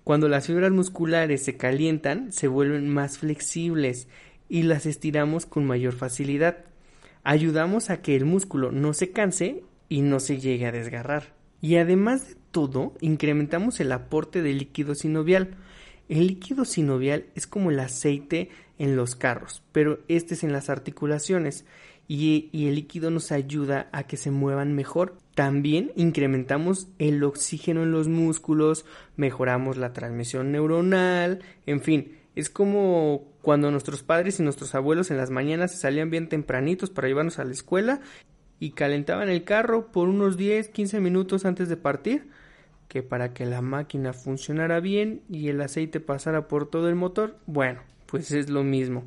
Cuando 0.04 0.28
las 0.28 0.48
fibras 0.48 0.72
musculares 0.72 1.46
se 1.46 1.58
calientan, 1.58 2.32
se 2.32 2.48
vuelven 2.48 2.90
más 2.90 3.20
flexibles 3.20 4.08
y 4.50 4.64
las 4.64 4.88
estiramos 4.88 5.46
con 5.46 5.64
mayor 5.64 5.94
facilidad. 5.94 6.66
Ayudamos 7.24 7.92
a 7.92 8.02
que 8.02 8.16
el 8.16 8.26
músculo 8.26 8.72
no 8.72 8.94
se 8.96 9.12
canse 9.12 9.64
y 9.90 10.02
no 10.02 10.20
se 10.20 10.40
llegue 10.40 10.66
a 10.66 10.72
desgarrar. 10.72 11.36
Y 11.62 11.76
además 11.76 12.30
de 12.30 12.36
todo, 12.50 12.94
incrementamos 13.00 13.80
el 13.80 13.92
aporte 13.92 14.42
de 14.42 14.54
líquido 14.54 14.96
sinovial. 14.96 15.56
El 16.08 16.26
líquido 16.26 16.66
sinovial 16.66 17.26
es 17.36 17.46
como 17.46 17.70
el 17.70 17.80
aceite 17.80 18.50
en 18.80 18.96
los 18.96 19.16
carros, 19.16 19.62
pero 19.72 20.00
este 20.08 20.34
es 20.34 20.44
en 20.44 20.52
las 20.52 20.70
articulaciones 20.70 21.66
y, 22.08 22.50
el 22.68 22.74
líquido 22.74 23.12
nos 23.12 23.32
ayuda 23.32 23.88
a 23.92 24.04
que 24.04 24.18
se 24.18 24.32
muevan 24.32 24.74
mejor. 24.74 25.18
También 25.36 25.92
incrementamos 25.96 26.88
el 26.98 27.24
oxígeno 27.24 27.84
en 27.84 27.92
los 27.92 28.08
músculos, 28.08 28.86
mejoramos 29.16 29.78
la 29.78 29.94
transmisión 29.94 30.52
neuronal, 30.52 31.44
en 31.68 31.82
fin, 31.82 32.18
es 32.36 32.50
como 32.50 33.28
cuando 33.44 33.70
nuestros 33.70 34.02
padres 34.02 34.40
y 34.40 34.44
nuestros 34.44 34.74
abuelos 34.74 35.12
en 35.12 35.18
las 35.18 35.30
mañanas 35.30 35.72
se 35.72 35.78
salían 35.78 36.10
bien 36.10 36.30
tempranitos 36.30 36.90
para 36.90 37.08
llevarnos 37.08 37.38
a 37.38 37.46
la 37.46 37.52
escuela 37.52 38.02
y 38.60 38.72
calentaban 38.72 39.30
el 39.30 39.44
carro 39.44 39.92
por 39.92 40.10
unos 40.10 40.36
10, 40.36 40.70
15 40.70 41.00
minutos 41.00 41.46
antes 41.46 41.70
de 41.70 41.78
partir, 41.78 42.30
que 42.88 43.04
para 43.04 43.34
que 43.34 43.46
la 43.46 43.62
máquina 43.62 44.14
funcionara 44.14 44.80
bien 44.80 45.22
y 45.30 45.50
el 45.50 45.62
aceite 45.62 46.00
pasara 46.00 46.48
por 46.48 46.70
todo 46.70 46.90
el 46.90 46.96
motor, 46.96 47.38
bueno, 47.46 47.82
pues 48.10 48.32
es 48.32 48.50
lo 48.50 48.64
mismo. 48.64 49.06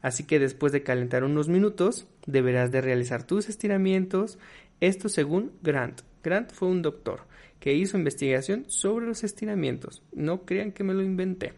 Así 0.00 0.24
que 0.24 0.38
después 0.38 0.72
de 0.72 0.82
calentar 0.82 1.24
unos 1.24 1.48
minutos, 1.48 2.06
deberás 2.26 2.70
de 2.70 2.80
realizar 2.80 3.26
tus 3.26 3.48
estiramientos, 3.48 4.38
esto 4.80 5.08
según 5.08 5.52
Grant. 5.62 6.02
Grant 6.22 6.52
fue 6.52 6.68
un 6.68 6.82
doctor 6.82 7.22
que 7.58 7.72
hizo 7.72 7.96
investigación 7.96 8.64
sobre 8.68 9.06
los 9.06 9.24
estiramientos. 9.24 10.02
No 10.12 10.44
crean 10.44 10.72
que 10.72 10.84
me 10.84 10.92
lo 10.92 11.02
inventé. 11.02 11.54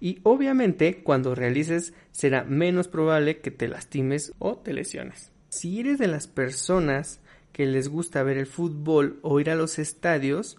Y 0.00 0.20
obviamente 0.22 1.02
cuando 1.02 1.34
realices 1.34 1.92
será 2.12 2.44
menos 2.44 2.88
probable 2.88 3.40
que 3.40 3.50
te 3.50 3.68
lastimes 3.68 4.32
o 4.38 4.58
te 4.58 4.72
lesiones. 4.72 5.32
Si 5.48 5.80
eres 5.80 5.98
de 5.98 6.06
las 6.06 6.28
personas 6.28 7.20
que 7.52 7.66
les 7.66 7.88
gusta 7.88 8.22
ver 8.22 8.38
el 8.38 8.46
fútbol 8.46 9.18
o 9.22 9.40
ir 9.40 9.50
a 9.50 9.56
los 9.56 9.78
estadios, 9.78 10.58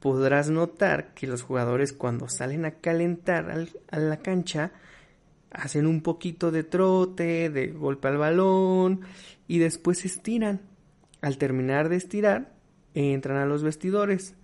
podrás 0.00 0.50
notar 0.50 1.14
que 1.14 1.26
los 1.26 1.42
jugadores 1.42 1.92
cuando 1.92 2.28
salen 2.28 2.64
a 2.64 2.72
calentar 2.72 3.68
a 3.90 3.98
la 3.98 4.16
cancha 4.18 4.72
hacen 5.50 5.86
un 5.86 6.02
poquito 6.02 6.50
de 6.50 6.64
trote, 6.64 7.50
de 7.50 7.68
golpe 7.68 8.08
al 8.08 8.18
balón 8.18 9.02
y 9.46 9.58
después 9.58 10.04
estiran. 10.04 10.60
Al 11.20 11.38
terminar 11.38 11.88
de 11.88 11.96
estirar, 11.96 12.52
entran 12.94 13.38
a 13.38 13.46
los 13.46 13.62
vestidores. 13.62 14.36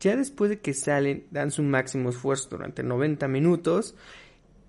Ya 0.00 0.16
después 0.16 0.50
de 0.50 0.60
que 0.60 0.74
salen, 0.74 1.26
dan 1.30 1.50
su 1.50 1.62
máximo 1.62 2.10
esfuerzo 2.10 2.50
durante 2.50 2.82
90 2.82 3.26
minutos, 3.28 3.94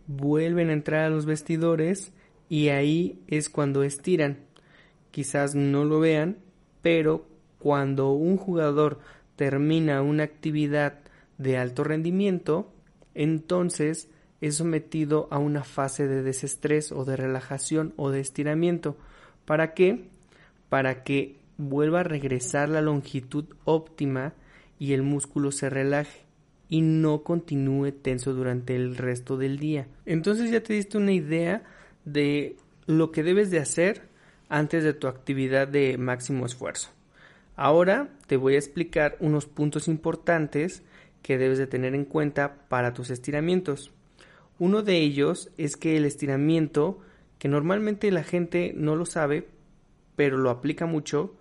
vuelven 0.07 0.69
a 0.69 0.73
entrar 0.73 1.05
a 1.05 1.09
los 1.09 1.25
vestidores 1.25 2.13
y 2.49 2.69
ahí 2.69 3.21
es 3.27 3.49
cuando 3.49 3.83
estiran. 3.83 4.39
Quizás 5.11 5.55
no 5.55 5.85
lo 5.85 5.99
vean, 5.99 6.37
pero 6.81 7.27
cuando 7.59 8.11
un 8.11 8.37
jugador 8.37 8.99
termina 9.35 10.01
una 10.01 10.23
actividad 10.23 10.99
de 11.37 11.57
alto 11.57 11.83
rendimiento, 11.83 12.71
entonces 13.13 14.09
es 14.41 14.55
sometido 14.55 15.27
a 15.31 15.39
una 15.39 15.63
fase 15.63 16.07
de 16.07 16.23
desestrés 16.23 16.91
o 16.91 17.05
de 17.05 17.15
relajación 17.15 17.93
o 17.95 18.09
de 18.11 18.19
estiramiento. 18.19 18.97
¿Para 19.45 19.73
qué? 19.73 20.09
Para 20.69 21.03
que 21.03 21.37
vuelva 21.57 22.01
a 22.01 22.03
regresar 22.03 22.69
la 22.69 22.81
longitud 22.81 23.45
óptima 23.63 24.33
y 24.77 24.93
el 24.93 25.03
músculo 25.03 25.51
se 25.51 25.69
relaje 25.69 26.25
y 26.69 26.81
no 26.81 27.23
continúe 27.23 27.91
tenso 27.91 28.33
durante 28.33 28.75
el 28.75 28.97
resto 28.97 29.37
del 29.37 29.59
día. 29.59 29.87
Entonces 30.05 30.51
ya 30.51 30.61
te 30.61 30.73
diste 30.73 30.97
una 30.97 31.13
idea 31.13 31.63
de 32.03 32.57
lo 32.87 33.11
que 33.11 33.23
debes 33.23 33.51
de 33.51 33.59
hacer 33.59 34.03
antes 34.49 34.83
de 34.83 34.93
tu 34.93 35.07
actividad 35.07 35.67
de 35.67 35.97
máximo 35.97 36.45
esfuerzo. 36.45 36.89
Ahora 37.55 38.09
te 38.27 38.37
voy 38.37 38.55
a 38.55 38.59
explicar 38.59 39.15
unos 39.19 39.45
puntos 39.45 39.87
importantes 39.87 40.83
que 41.21 41.37
debes 41.37 41.57
de 41.57 41.67
tener 41.67 41.95
en 41.95 42.05
cuenta 42.05 42.67
para 42.67 42.93
tus 42.93 43.09
estiramientos. 43.09 43.91
Uno 44.57 44.83
de 44.83 44.97
ellos 44.97 45.51
es 45.57 45.75
que 45.75 45.97
el 45.97 46.05
estiramiento, 46.05 46.99
que 47.39 47.47
normalmente 47.47 48.09
la 48.11 48.23
gente 48.23 48.73
no 48.75 48.95
lo 48.95 49.05
sabe, 49.05 49.47
pero 50.15 50.37
lo 50.37 50.49
aplica 50.49 50.85
mucho, 50.85 51.35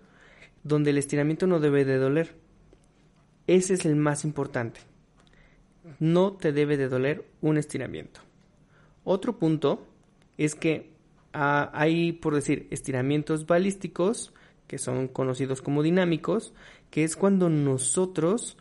donde 0.63 0.89
el 0.89 0.97
estiramiento 0.97 1.47
no 1.47 1.59
debe 1.59 1.85
de 1.85 1.97
doler. 1.97 2.35
Ese 3.47 3.75
es 3.75 3.85
el 3.85 3.95
más 3.95 4.25
importante. 4.25 4.81
No 5.99 6.33
te 6.33 6.51
debe 6.51 6.77
de 6.77 6.89
doler 6.89 7.25
un 7.41 7.57
estiramiento. 7.57 8.19
Otro 9.03 9.37
punto 9.37 9.85
es 10.37 10.55
que 10.55 10.89
ah, 11.31 11.69
hay, 11.73 12.11
por 12.11 12.35
decir, 12.35 12.67
estiramientos 12.71 13.45
balísticos, 13.45 14.33
que 14.67 14.79
son 14.79 15.07
conocidos 15.07 15.61
como 15.61 15.83
dinámicos, 15.83 16.53
que 16.89 17.03
es 17.03 17.15
cuando 17.15 17.49
nosotros, 17.49 18.57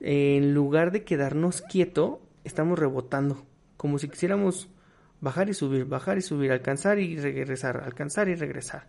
en 0.00 0.54
lugar 0.54 0.92
de 0.92 1.04
quedarnos 1.04 1.62
quieto, 1.62 2.20
estamos 2.44 2.78
rebotando, 2.78 3.42
como 3.80 3.98
si 3.98 4.10
quisiéramos 4.10 4.68
bajar 5.22 5.48
y 5.48 5.54
subir, 5.54 5.86
bajar 5.86 6.18
y 6.18 6.20
subir, 6.20 6.52
alcanzar 6.52 6.98
y 6.98 7.16
regresar, 7.16 7.78
alcanzar 7.82 8.28
y 8.28 8.34
regresar. 8.34 8.88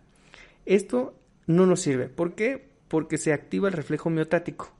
Esto 0.66 1.18
no 1.46 1.64
nos 1.64 1.80
sirve. 1.80 2.08
¿Por 2.08 2.34
qué? 2.34 2.68
Porque 2.88 3.16
se 3.16 3.32
activa 3.32 3.68
el 3.68 3.72
reflejo 3.72 4.10
miotático, 4.10 4.70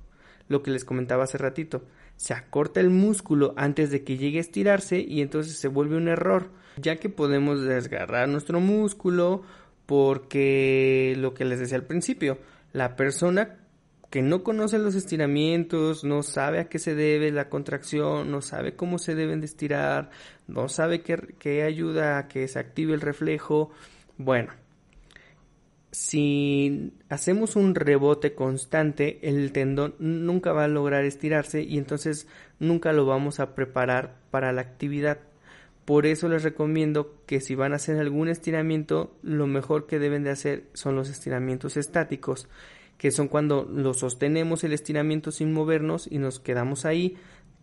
lo 0.48 0.62
que 0.62 0.70
les 0.70 0.84
comentaba 0.84 1.24
hace 1.24 1.38
ratito. 1.38 1.86
Se 2.16 2.34
acorta 2.34 2.78
el 2.80 2.90
músculo 2.90 3.54
antes 3.56 3.90
de 3.90 4.04
que 4.04 4.18
llegue 4.18 4.36
a 4.36 4.42
estirarse 4.42 5.00
y 5.00 5.22
entonces 5.22 5.56
se 5.56 5.68
vuelve 5.68 5.96
un 5.96 6.08
error, 6.08 6.50
ya 6.76 6.96
que 6.96 7.08
podemos 7.08 7.62
desgarrar 7.62 8.28
nuestro 8.28 8.60
músculo 8.60 9.44
porque 9.86 11.14
lo 11.16 11.32
que 11.32 11.46
les 11.46 11.58
decía 11.58 11.78
al 11.78 11.86
principio, 11.86 12.36
la 12.74 12.96
persona 12.96 13.61
que 14.12 14.20
no 14.20 14.44
conoce 14.44 14.78
los 14.78 14.94
estiramientos, 14.94 16.04
no 16.04 16.22
sabe 16.22 16.60
a 16.60 16.68
qué 16.68 16.78
se 16.78 16.94
debe 16.94 17.32
la 17.32 17.48
contracción, 17.48 18.30
no 18.30 18.42
sabe 18.42 18.76
cómo 18.76 18.98
se 18.98 19.14
deben 19.14 19.40
de 19.40 19.46
estirar, 19.46 20.10
no 20.46 20.68
sabe 20.68 21.00
qué, 21.00 21.34
qué 21.38 21.62
ayuda 21.62 22.18
a 22.18 22.28
que 22.28 22.46
se 22.46 22.58
active 22.58 22.92
el 22.92 23.00
reflejo. 23.00 23.70
Bueno, 24.18 24.52
si 25.92 26.92
hacemos 27.08 27.56
un 27.56 27.74
rebote 27.74 28.34
constante, 28.34 29.18
el 29.22 29.50
tendón 29.50 29.94
nunca 29.98 30.52
va 30.52 30.64
a 30.64 30.68
lograr 30.68 31.06
estirarse 31.06 31.62
y 31.62 31.78
entonces 31.78 32.26
nunca 32.58 32.92
lo 32.92 33.06
vamos 33.06 33.40
a 33.40 33.54
preparar 33.54 34.18
para 34.30 34.52
la 34.52 34.60
actividad. 34.60 35.20
Por 35.86 36.04
eso 36.04 36.28
les 36.28 36.42
recomiendo 36.42 37.16
que 37.26 37.40
si 37.40 37.54
van 37.54 37.72
a 37.72 37.76
hacer 37.76 37.98
algún 37.98 38.28
estiramiento, 38.28 39.16
lo 39.22 39.46
mejor 39.46 39.86
que 39.86 39.98
deben 39.98 40.22
de 40.22 40.30
hacer 40.30 40.64
son 40.74 40.96
los 40.96 41.08
estiramientos 41.08 41.78
estáticos, 41.78 42.46
que 43.02 43.10
son 43.10 43.26
cuando 43.26 43.64
lo 43.64 43.94
sostenemos 43.94 44.62
el 44.62 44.72
estiramiento 44.72 45.32
sin 45.32 45.52
movernos 45.52 46.06
y 46.08 46.18
nos 46.18 46.38
quedamos 46.38 46.84
ahí. 46.84 47.16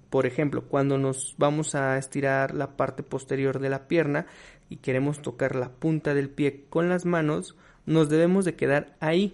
Por 0.09 0.25
ejemplo, 0.25 0.65
cuando 0.65 0.97
nos 0.97 1.35
vamos 1.37 1.75
a 1.75 1.97
estirar 1.97 2.53
la 2.53 2.75
parte 2.75 3.03
posterior 3.03 3.59
de 3.59 3.69
la 3.69 3.87
pierna 3.87 4.25
y 4.69 4.75
queremos 4.75 5.21
tocar 5.21 5.55
la 5.55 5.69
punta 5.69 6.13
del 6.13 6.29
pie 6.29 6.65
con 6.69 6.89
las 6.89 7.05
manos, 7.05 7.55
nos 7.85 8.09
debemos 8.09 8.43
de 8.43 8.55
quedar 8.55 8.97
ahí, 8.99 9.33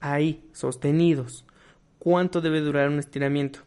ahí, 0.00 0.44
sostenidos. 0.52 1.46
¿Cuánto 1.98 2.42
debe 2.42 2.60
durar 2.60 2.90
un 2.90 2.98
estiramiento? 2.98 3.60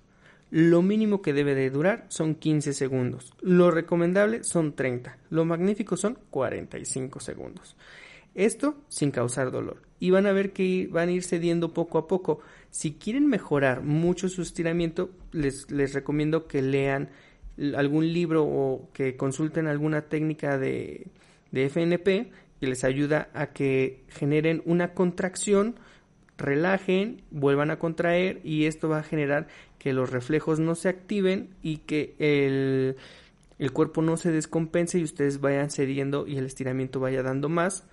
Lo 0.51 0.83
mínimo 0.83 1.23
que 1.23 1.33
debe 1.33 1.55
de 1.55 1.71
durar 1.71 2.05
son 2.09 2.35
15 2.35 2.73
segundos. 2.73 3.33
Lo 3.41 3.71
recomendable 3.71 4.43
son 4.43 4.75
30. 4.75 5.17
Lo 5.31 5.45
magnífico 5.45 5.97
son 5.97 6.15
45 6.29 7.19
segundos. 7.19 7.75
Esto 8.35 8.75
sin 8.87 9.11
causar 9.11 9.51
dolor. 9.51 9.81
Y 9.99 10.11
van 10.11 10.25
a 10.25 10.33
ver 10.33 10.51
que 10.51 10.87
van 10.91 11.09
a 11.09 11.11
ir 11.11 11.23
cediendo 11.23 11.73
poco 11.73 11.97
a 11.97 12.07
poco. 12.07 12.39
Si 12.71 12.93
quieren 12.93 13.27
mejorar 13.27 13.83
mucho 13.83 14.27
su 14.29 14.41
estiramiento, 14.41 15.11
les, 15.31 15.69
les 15.71 15.93
recomiendo 15.93 16.47
que 16.47 16.61
lean 16.61 17.09
algún 17.75 18.11
libro 18.11 18.43
o 18.45 18.89
que 18.93 19.15
consulten 19.15 19.67
alguna 19.67 20.03
técnica 20.03 20.57
de, 20.57 21.07
de 21.51 21.65
FNP 21.69 22.31
que 22.59 22.67
les 22.67 22.83
ayuda 22.83 23.29
a 23.33 23.47
que 23.47 24.03
generen 24.07 24.63
una 24.65 24.93
contracción, 24.93 25.75
relajen, 26.37 27.21
vuelvan 27.29 27.71
a 27.71 27.77
contraer 27.77 28.39
y 28.43 28.65
esto 28.65 28.89
va 28.89 28.99
a 28.99 29.03
generar 29.03 29.47
que 29.77 29.93
los 29.93 30.11
reflejos 30.11 30.59
no 30.59 30.75
se 30.75 30.89
activen 30.89 31.49
y 31.61 31.79
que 31.79 32.15
el, 32.19 32.95
el 33.59 33.71
cuerpo 33.71 34.01
no 34.01 34.17
se 34.17 34.31
descompense 34.31 34.97
y 34.97 35.03
ustedes 35.03 35.41
vayan 35.41 35.69
cediendo 35.69 36.25
y 36.25 36.37
el 36.37 36.45
estiramiento 36.45 36.99
vaya 36.99 37.21
dando 37.21 37.49
más. 37.49 37.85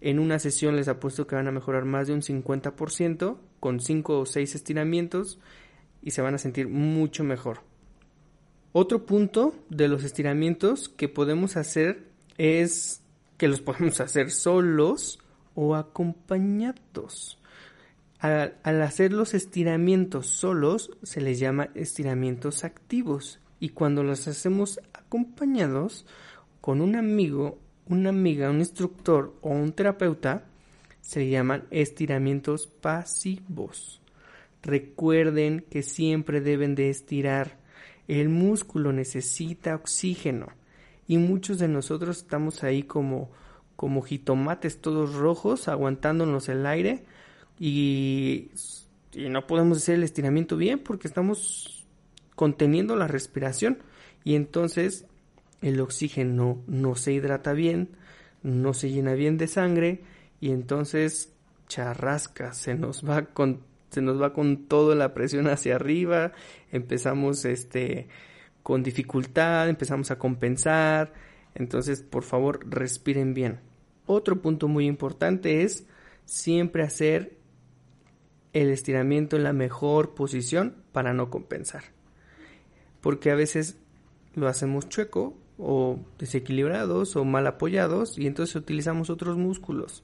En 0.00 0.18
una 0.18 0.38
sesión 0.38 0.76
les 0.76 0.88
apuesto 0.88 1.26
que 1.26 1.36
van 1.36 1.48
a 1.48 1.52
mejorar 1.52 1.84
más 1.84 2.06
de 2.06 2.14
un 2.14 2.22
50% 2.22 3.38
con 3.60 3.80
5 3.80 4.20
o 4.20 4.26
6 4.26 4.54
estiramientos 4.54 5.38
y 6.02 6.10
se 6.10 6.22
van 6.22 6.34
a 6.34 6.38
sentir 6.38 6.68
mucho 6.68 7.24
mejor. 7.24 7.60
Otro 8.72 9.06
punto 9.06 9.54
de 9.70 9.88
los 9.88 10.04
estiramientos 10.04 10.90
que 10.90 11.08
podemos 11.08 11.56
hacer 11.56 12.08
es 12.36 13.02
que 13.38 13.48
los 13.48 13.60
podemos 13.62 14.00
hacer 14.00 14.30
solos 14.30 15.18
o 15.54 15.74
acompañados. 15.74 17.38
Al, 18.18 18.82
hacer 18.82 19.12
los 19.12 19.34
estiramientos 19.34 20.26
solos 20.26 20.90
se 21.02 21.20
les 21.20 21.38
llama 21.38 21.70
estiramientos 21.74 22.64
activos 22.64 23.40
y 23.60 23.70
cuando 23.70 24.02
los 24.02 24.26
hacemos 24.26 24.80
acompañados 24.94 26.06
con 26.60 26.80
un 26.80 26.96
amigo, 26.96 27.58
una 27.88 28.10
amiga, 28.10 28.50
un 28.50 28.58
instructor 28.58 29.34
o 29.42 29.50
un 29.50 29.72
terapeuta 29.72 30.44
se 31.00 31.28
llaman 31.28 31.64
estiramientos 31.70 32.66
pasivos. 32.66 34.00
Recuerden 34.62 35.64
que 35.70 35.82
siempre 35.82 36.40
deben 36.40 36.74
de 36.74 36.90
estirar. 36.90 37.58
El 38.08 38.28
músculo 38.28 38.92
necesita 38.92 39.74
oxígeno 39.74 40.48
y 41.06 41.18
muchos 41.18 41.58
de 41.58 41.68
nosotros 41.68 42.18
estamos 42.18 42.64
ahí 42.64 42.82
como 42.82 43.30
como 43.76 44.00
jitomates 44.00 44.80
todos 44.80 45.14
rojos 45.14 45.68
aguantándonos 45.68 46.48
el 46.48 46.64
aire 46.64 47.04
y, 47.60 48.50
y 49.12 49.28
no 49.28 49.46
podemos 49.46 49.78
hacer 49.78 49.96
el 49.96 50.02
estiramiento 50.02 50.56
bien 50.56 50.78
porque 50.78 51.06
estamos 51.06 51.86
conteniendo 52.34 52.96
la 52.96 53.06
respiración 53.06 53.78
y 54.24 54.34
entonces 54.34 55.04
el 55.62 55.80
oxígeno 55.80 56.62
no 56.66 56.94
se 56.94 57.12
hidrata 57.12 57.52
bien, 57.52 57.96
no 58.42 58.74
se 58.74 58.90
llena 58.90 59.14
bien 59.14 59.38
de 59.38 59.48
sangre 59.48 60.02
y 60.40 60.50
entonces 60.50 61.32
charrasca, 61.68 62.52
se 62.52 62.74
nos 62.74 63.08
va 63.08 63.26
con 63.26 63.60
se 63.90 64.02
nos 64.02 64.20
va 64.20 64.32
con 64.32 64.66
toda 64.66 64.94
la 64.94 65.14
presión 65.14 65.48
hacia 65.48 65.76
arriba, 65.76 66.32
empezamos 66.70 67.44
este 67.44 68.08
con 68.62 68.82
dificultad, 68.82 69.68
empezamos 69.68 70.10
a 70.10 70.18
compensar. 70.18 71.12
Entonces, 71.54 72.02
por 72.02 72.24
favor, 72.24 72.68
respiren 72.68 73.32
bien. 73.32 73.60
Otro 74.06 74.42
punto 74.42 74.66
muy 74.66 74.86
importante 74.86 75.62
es 75.62 75.86
siempre 76.24 76.82
hacer 76.82 77.38
el 78.52 78.70
estiramiento 78.70 79.36
en 79.36 79.44
la 79.44 79.52
mejor 79.52 80.14
posición 80.14 80.82
para 80.90 81.14
no 81.14 81.30
compensar. 81.30 81.84
Porque 83.00 83.30
a 83.30 83.36
veces 83.36 83.78
lo 84.34 84.48
hacemos 84.48 84.88
chueco 84.88 85.38
o 85.58 85.98
desequilibrados 86.18 87.16
o 87.16 87.24
mal 87.24 87.46
apoyados 87.46 88.18
y 88.18 88.26
entonces 88.26 88.56
utilizamos 88.56 89.10
otros 89.10 89.36
músculos. 89.36 90.02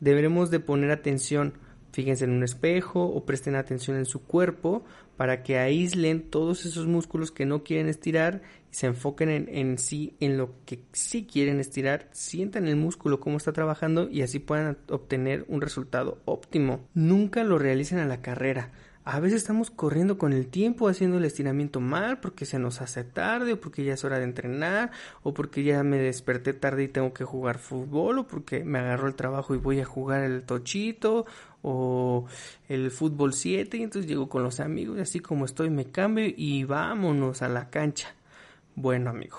Deberemos 0.00 0.50
de 0.50 0.60
poner 0.60 0.90
atención 0.90 1.54
Fíjense 1.92 2.24
en 2.24 2.30
un 2.30 2.42
espejo 2.42 3.04
o 3.04 3.26
presten 3.26 3.54
atención 3.54 3.98
en 3.98 4.06
su 4.06 4.22
cuerpo 4.22 4.82
para 5.18 5.42
que 5.42 5.58
aíslen 5.58 6.22
todos 6.22 6.64
esos 6.64 6.86
músculos 6.86 7.30
que 7.30 7.44
no 7.44 7.62
quieren 7.62 7.88
estirar 7.88 8.40
y 8.72 8.74
se 8.74 8.86
enfoquen 8.86 9.28
en, 9.28 9.48
en, 9.50 9.76
sí, 9.76 10.16
en 10.18 10.38
lo 10.38 10.54
que 10.64 10.80
sí 10.92 11.26
quieren 11.30 11.60
estirar, 11.60 12.08
sientan 12.12 12.66
el 12.66 12.76
músculo 12.76 13.20
cómo 13.20 13.36
está 13.36 13.52
trabajando 13.52 14.08
y 14.10 14.22
así 14.22 14.38
puedan 14.38 14.78
obtener 14.88 15.44
un 15.48 15.60
resultado 15.60 16.18
óptimo. 16.24 16.80
Nunca 16.94 17.44
lo 17.44 17.58
realicen 17.58 17.98
a 17.98 18.06
la 18.06 18.22
carrera. 18.22 18.72
A 19.04 19.18
veces 19.18 19.38
estamos 19.38 19.70
corriendo 19.72 20.16
con 20.16 20.32
el 20.32 20.46
tiempo 20.46 20.86
haciendo 20.86 21.18
el 21.18 21.24
estiramiento 21.24 21.80
mal 21.80 22.20
porque 22.20 22.46
se 22.46 22.60
nos 22.60 22.80
hace 22.80 23.02
tarde 23.02 23.54
o 23.54 23.60
porque 23.60 23.82
ya 23.82 23.94
es 23.94 24.04
hora 24.04 24.18
de 24.18 24.24
entrenar 24.24 24.92
o 25.24 25.34
porque 25.34 25.64
ya 25.64 25.82
me 25.82 25.98
desperté 25.98 26.52
tarde 26.52 26.84
y 26.84 26.88
tengo 26.88 27.12
que 27.12 27.24
jugar 27.24 27.58
fútbol 27.58 28.20
o 28.20 28.26
porque 28.28 28.64
me 28.64 28.78
agarró 28.78 29.08
el 29.08 29.16
trabajo 29.16 29.56
y 29.56 29.58
voy 29.58 29.80
a 29.80 29.84
jugar 29.84 30.22
el 30.22 30.44
tochito 30.44 31.26
o 31.62 32.26
el 32.68 32.92
fútbol 32.92 33.32
7 33.32 33.76
y 33.76 33.82
entonces 33.82 34.08
llego 34.08 34.28
con 34.28 34.44
los 34.44 34.60
amigos 34.60 34.98
y 34.98 35.00
así 35.00 35.18
como 35.18 35.46
estoy 35.46 35.68
me 35.68 35.86
cambio 35.86 36.26
y 36.28 36.62
vámonos 36.62 37.42
a 37.42 37.48
la 37.48 37.70
cancha. 37.70 38.14
Bueno 38.76 39.10
amigo 39.10 39.38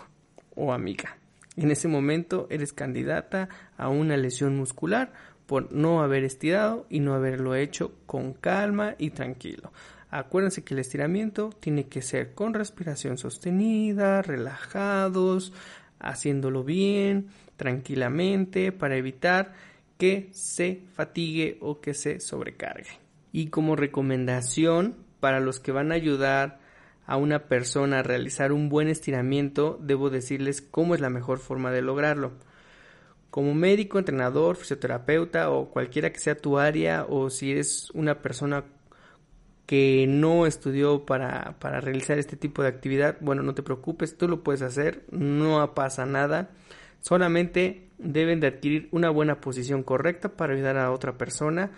o 0.56 0.74
amiga, 0.74 1.16
en 1.56 1.72
ese 1.72 1.88
momento 1.88 2.48
eres 2.50 2.74
candidata 2.74 3.48
a 3.78 3.88
una 3.88 4.18
lesión 4.18 4.58
muscular 4.58 5.14
por 5.46 5.72
no 5.72 6.02
haber 6.02 6.24
estirado 6.24 6.86
y 6.90 7.00
no 7.00 7.14
haberlo 7.14 7.56
hecho 7.56 7.94
con 8.06 8.34
calma 8.34 8.96
y 8.98 9.12
tranquilo. 9.12 9.72
Acuérdense 10.10 10.64
que 10.64 10.74
el 10.74 10.80
estiramiento 10.80 11.50
tiene 11.60 11.88
que 11.88 12.02
ser 12.02 12.34
con 12.34 12.54
respiración 12.54 13.18
sostenida, 13.18 14.22
relajados, 14.22 15.54
haciéndolo 16.00 16.64
bien, 16.64 17.30
tranquilamente, 17.58 18.72
para 18.72 18.96
evitar 18.96 19.54
que 19.98 20.30
se 20.32 20.84
fatigue 20.94 21.58
o 21.62 21.82
que 21.82 21.94
se 21.94 22.20
sobrecargue. 22.20 22.90
Y 23.32 23.48
como 23.48 23.76
recomendación 23.76 24.96
para 25.20 25.40
los 25.40 25.60
que 25.60 25.72
van 25.72 25.92
a 25.92 25.96
ayudar 25.96 26.60
a 27.06 27.18
una 27.18 27.48
persona 27.48 28.00
a 28.00 28.04
realizar 28.04 28.52
un 28.52 28.70
buen 28.70 28.90
estiramiento, 28.90 29.80
debo 29.82 30.10
decirles 30.10 30.62
cómo 30.62 30.94
es 30.94 31.02
la 31.02 31.10
mejor 31.10 31.40
forma 31.40 31.72
de 31.72 31.82
lograrlo 31.82 32.34
como 33.34 33.56
médico, 33.56 33.98
entrenador, 33.98 34.58
fisioterapeuta 34.58 35.50
o 35.50 35.72
cualquiera 35.72 36.14
que 36.14 36.20
sea 36.20 36.38
tu 36.38 36.60
área 36.60 37.04
o 37.10 37.32
si 37.32 37.50
eres 37.50 37.90
una 37.96 38.22
persona 38.22 38.64
que 39.66 40.06
no 40.08 40.46
estudió 40.46 41.08
para, 41.08 41.56
para 41.60 41.82
realizar 41.82 42.20
este 42.20 42.38
tipo 42.38 42.62
de 42.62 42.68
actividad, 42.68 43.18
bueno, 43.22 43.42
no 43.42 43.56
te 43.56 43.64
preocupes, 43.64 44.20
tú 44.20 44.28
lo 44.28 44.44
puedes 44.44 44.62
hacer, 44.62 45.06
no 45.10 45.74
pasa 45.74 46.06
nada, 46.06 46.52
solamente 47.00 47.90
deben 47.98 48.40
de 48.40 48.46
adquirir 48.46 48.88
una 48.92 49.10
buena 49.10 49.42
posición 49.42 49.82
correcta 49.82 50.30
para 50.30 50.54
ayudar 50.54 50.78
a 50.78 50.92
otra 50.92 51.18
persona, 51.18 51.72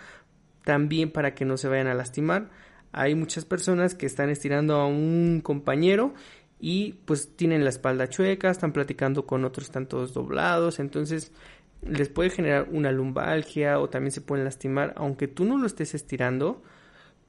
también 0.66 1.10
para 1.10 1.36
que 1.36 1.46
no 1.46 1.56
se 1.56 1.70
vayan 1.70 1.88
a 1.88 1.94
lastimar. 1.94 2.50
Hay 2.92 3.16
muchas 3.16 3.46
personas 3.46 3.96
que 3.96 4.08
están 4.08 4.30
estirando 4.30 4.76
a 4.76 4.88
un 4.88 5.40
compañero 5.42 6.16
y 6.60 6.94
pues 7.06 7.36
tienen 7.36 7.64
la 7.64 7.70
espalda 7.70 8.10
chueca, 8.10 8.50
están 8.50 8.72
platicando 8.72 9.26
con 9.26 9.46
otros, 9.46 9.66
están 9.68 9.88
todos 9.88 10.14
doblados, 10.14 10.80
entonces 10.80 11.32
les 11.82 12.10
puede 12.10 12.30
generar 12.30 12.68
una 12.72 12.92
lumbalgia 12.92 13.80
o 13.80 13.90
también 13.90 14.12
se 14.12 14.22
pueden 14.22 14.46
lastimar, 14.46 14.94
aunque 14.98 15.28
tú 15.28 15.46
no 15.46 15.58
lo 15.58 15.68
estés 15.68 15.94
estirando, 15.94 16.64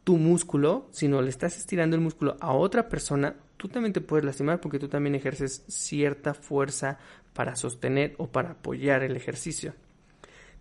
tu 0.04 0.16
músculo, 0.18 0.86
sino 0.92 1.20
le 1.20 1.30
estás 1.30 1.56
estirando 1.56 1.96
el 1.96 2.02
músculo 2.02 2.36
a 2.40 2.52
otra 2.52 2.88
persona, 2.88 3.34
tú 3.56 3.68
también 3.68 3.92
te 3.92 4.00
puedes 4.00 4.24
lastimar 4.24 4.60
porque 4.60 4.78
tú 4.78 4.88
también 4.88 5.16
ejerces 5.16 5.64
cierta 5.66 6.32
fuerza 6.32 6.98
para 7.32 7.56
sostener 7.56 8.14
o 8.18 8.28
para 8.28 8.52
apoyar 8.52 9.02
el 9.02 9.16
ejercicio. 9.16 9.74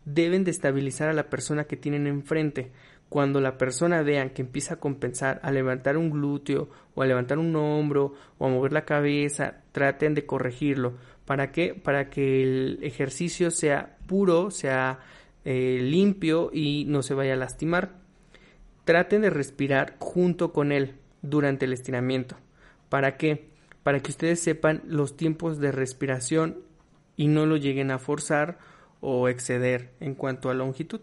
Deben 0.03 0.43
de 0.43 0.51
estabilizar 0.51 1.09
a 1.09 1.13
la 1.13 1.29
persona 1.29 1.65
que 1.65 1.77
tienen 1.77 2.07
enfrente 2.07 2.71
cuando 3.15 3.39
la 3.39 3.57
persona 3.57 4.01
vean 4.01 4.31
que 4.31 4.41
empieza 4.41 4.73
a 4.73 4.79
compensar, 4.81 5.39
a 5.41 5.49
levantar 5.49 5.95
un 5.95 6.09
glúteo 6.09 6.67
o 6.95 7.01
a 7.01 7.05
levantar 7.05 7.39
un 7.39 7.55
hombro 7.55 8.13
o 8.37 8.45
a 8.45 8.49
mover 8.49 8.73
la 8.73 8.83
cabeza, 8.83 9.61
traten 9.71 10.15
de 10.15 10.25
corregirlo. 10.25 10.95
¿Para 11.23 11.53
qué? 11.53 11.73
Para 11.75 12.09
que 12.09 12.43
el 12.43 12.79
ejercicio 12.81 13.51
sea 13.51 13.95
puro, 14.05 14.51
sea 14.51 14.99
eh, 15.45 15.79
limpio 15.81 16.49
y 16.51 16.83
no 16.89 17.03
se 17.03 17.13
vaya 17.13 17.35
a 17.35 17.37
lastimar. 17.37 17.93
Traten 18.83 19.21
de 19.21 19.29
respirar 19.29 19.95
junto 19.99 20.51
con 20.51 20.73
él 20.73 20.95
durante 21.21 21.63
el 21.63 21.71
estiramiento. 21.71 22.35
¿Para 22.89 23.15
qué? 23.15 23.47
Para 23.83 24.01
que 24.01 24.11
ustedes 24.11 24.41
sepan 24.41 24.81
los 24.87 25.15
tiempos 25.15 25.59
de 25.59 25.71
respiración 25.71 26.57
y 27.15 27.29
no 27.29 27.45
lo 27.45 27.55
lleguen 27.55 27.91
a 27.91 27.97
forzar 27.97 28.57
o 28.99 29.29
exceder 29.29 29.93
en 30.01 30.15
cuanto 30.15 30.49
a 30.49 30.53
longitud. 30.53 30.99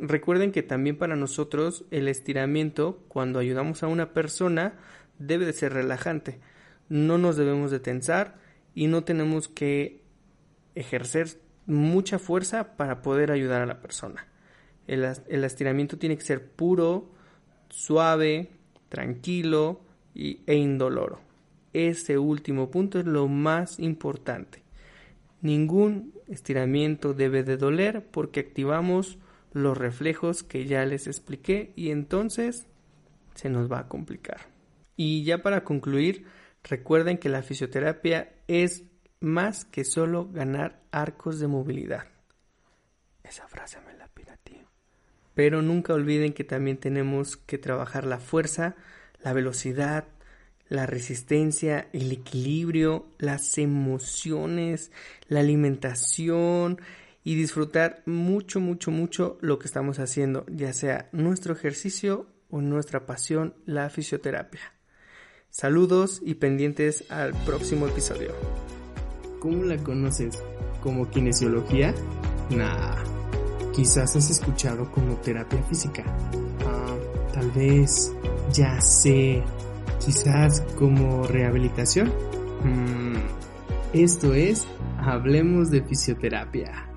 Recuerden 0.00 0.50
que 0.50 0.62
también 0.62 0.96
para 0.96 1.14
nosotros 1.14 1.84
el 1.90 2.08
estiramiento 2.08 3.02
cuando 3.08 3.38
ayudamos 3.38 3.82
a 3.82 3.86
una 3.86 4.12
persona 4.12 4.74
debe 5.18 5.44
de 5.44 5.52
ser 5.52 5.74
relajante. 5.74 6.40
No 6.88 7.18
nos 7.18 7.36
debemos 7.36 7.70
de 7.70 7.80
tensar 7.80 8.38
y 8.74 8.86
no 8.86 9.04
tenemos 9.04 9.48
que 9.48 10.02
ejercer 10.74 11.28
mucha 11.66 12.18
fuerza 12.18 12.76
para 12.76 13.02
poder 13.02 13.30
ayudar 13.30 13.60
a 13.60 13.66
la 13.66 13.80
persona. 13.80 14.26
El, 14.86 15.06
el 15.28 15.44
estiramiento 15.44 15.98
tiene 15.98 16.16
que 16.16 16.24
ser 16.24 16.50
puro, 16.50 17.10
suave, 17.68 18.50
tranquilo 18.88 19.80
y, 20.14 20.40
e 20.46 20.54
indoloro. 20.54 21.20
Ese 21.72 22.18
último 22.18 22.70
punto 22.70 22.98
es 22.98 23.06
lo 23.06 23.28
más 23.28 23.78
importante. 23.78 24.62
Ningún 25.42 26.14
estiramiento 26.26 27.14
debe 27.14 27.42
de 27.44 27.56
doler 27.56 28.04
porque 28.10 28.40
activamos 28.40 29.18
los 29.52 29.76
reflejos 29.76 30.42
que 30.42 30.66
ya 30.66 30.84
les 30.84 31.06
expliqué 31.06 31.72
y 31.76 31.90
entonces 31.90 32.66
se 33.34 33.50
nos 33.50 33.70
va 33.70 33.80
a 33.80 33.88
complicar. 33.88 34.48
Y 34.96 35.24
ya 35.24 35.42
para 35.42 35.64
concluir, 35.64 36.26
recuerden 36.64 37.18
que 37.18 37.28
la 37.28 37.42
fisioterapia 37.42 38.32
es 38.48 38.84
más 39.20 39.64
que 39.64 39.84
solo 39.84 40.28
ganar 40.30 40.82
arcos 40.90 41.40
de 41.40 41.46
movilidad. 41.46 42.06
Esa 43.22 43.46
frase 43.48 43.80
me 43.80 43.96
la. 43.96 44.10
Pero 45.34 45.62
nunca 45.62 45.94
olviden 45.94 46.32
que 46.32 46.44
también 46.44 46.76
tenemos 46.76 47.36
que 47.36 47.58
trabajar 47.58 48.04
la 48.04 48.18
fuerza, 48.18 48.74
la 49.22 49.32
velocidad, 49.32 50.04
la 50.68 50.86
resistencia, 50.86 51.88
el 51.92 52.12
equilibrio, 52.12 53.06
las 53.18 53.56
emociones, 53.58 54.92
la 55.28 55.40
alimentación, 55.40 56.80
y 57.22 57.34
disfrutar 57.34 58.02
mucho, 58.06 58.60
mucho, 58.60 58.90
mucho 58.90 59.38
lo 59.40 59.58
que 59.58 59.66
estamos 59.66 59.98
haciendo, 59.98 60.46
ya 60.48 60.72
sea 60.72 61.08
nuestro 61.12 61.52
ejercicio 61.52 62.26
o 62.48 62.60
nuestra 62.60 63.06
pasión, 63.06 63.54
la 63.66 63.90
fisioterapia. 63.90 64.60
Saludos 65.50 66.20
y 66.24 66.34
pendientes 66.34 67.04
al 67.10 67.32
próximo 67.44 67.86
episodio. 67.88 68.32
¿Cómo 69.40 69.64
la 69.64 69.76
conoces? 69.78 70.38
¿Como 70.82 71.10
kinesiología? 71.10 71.94
Nah. 72.50 73.02
Quizás 73.72 74.16
has 74.16 74.30
escuchado 74.30 74.90
como 74.92 75.16
terapia 75.16 75.62
física. 75.64 76.04
Ah, 76.66 76.96
tal 77.32 77.50
vez. 77.52 78.12
Ya 78.52 78.80
sé. 78.80 79.42
Quizás 80.04 80.60
como 80.76 81.26
rehabilitación. 81.26 82.12
Mm, 82.64 83.16
esto 83.92 84.34
es 84.34 84.66
Hablemos 84.98 85.70
de 85.70 85.82
Fisioterapia. 85.82 86.89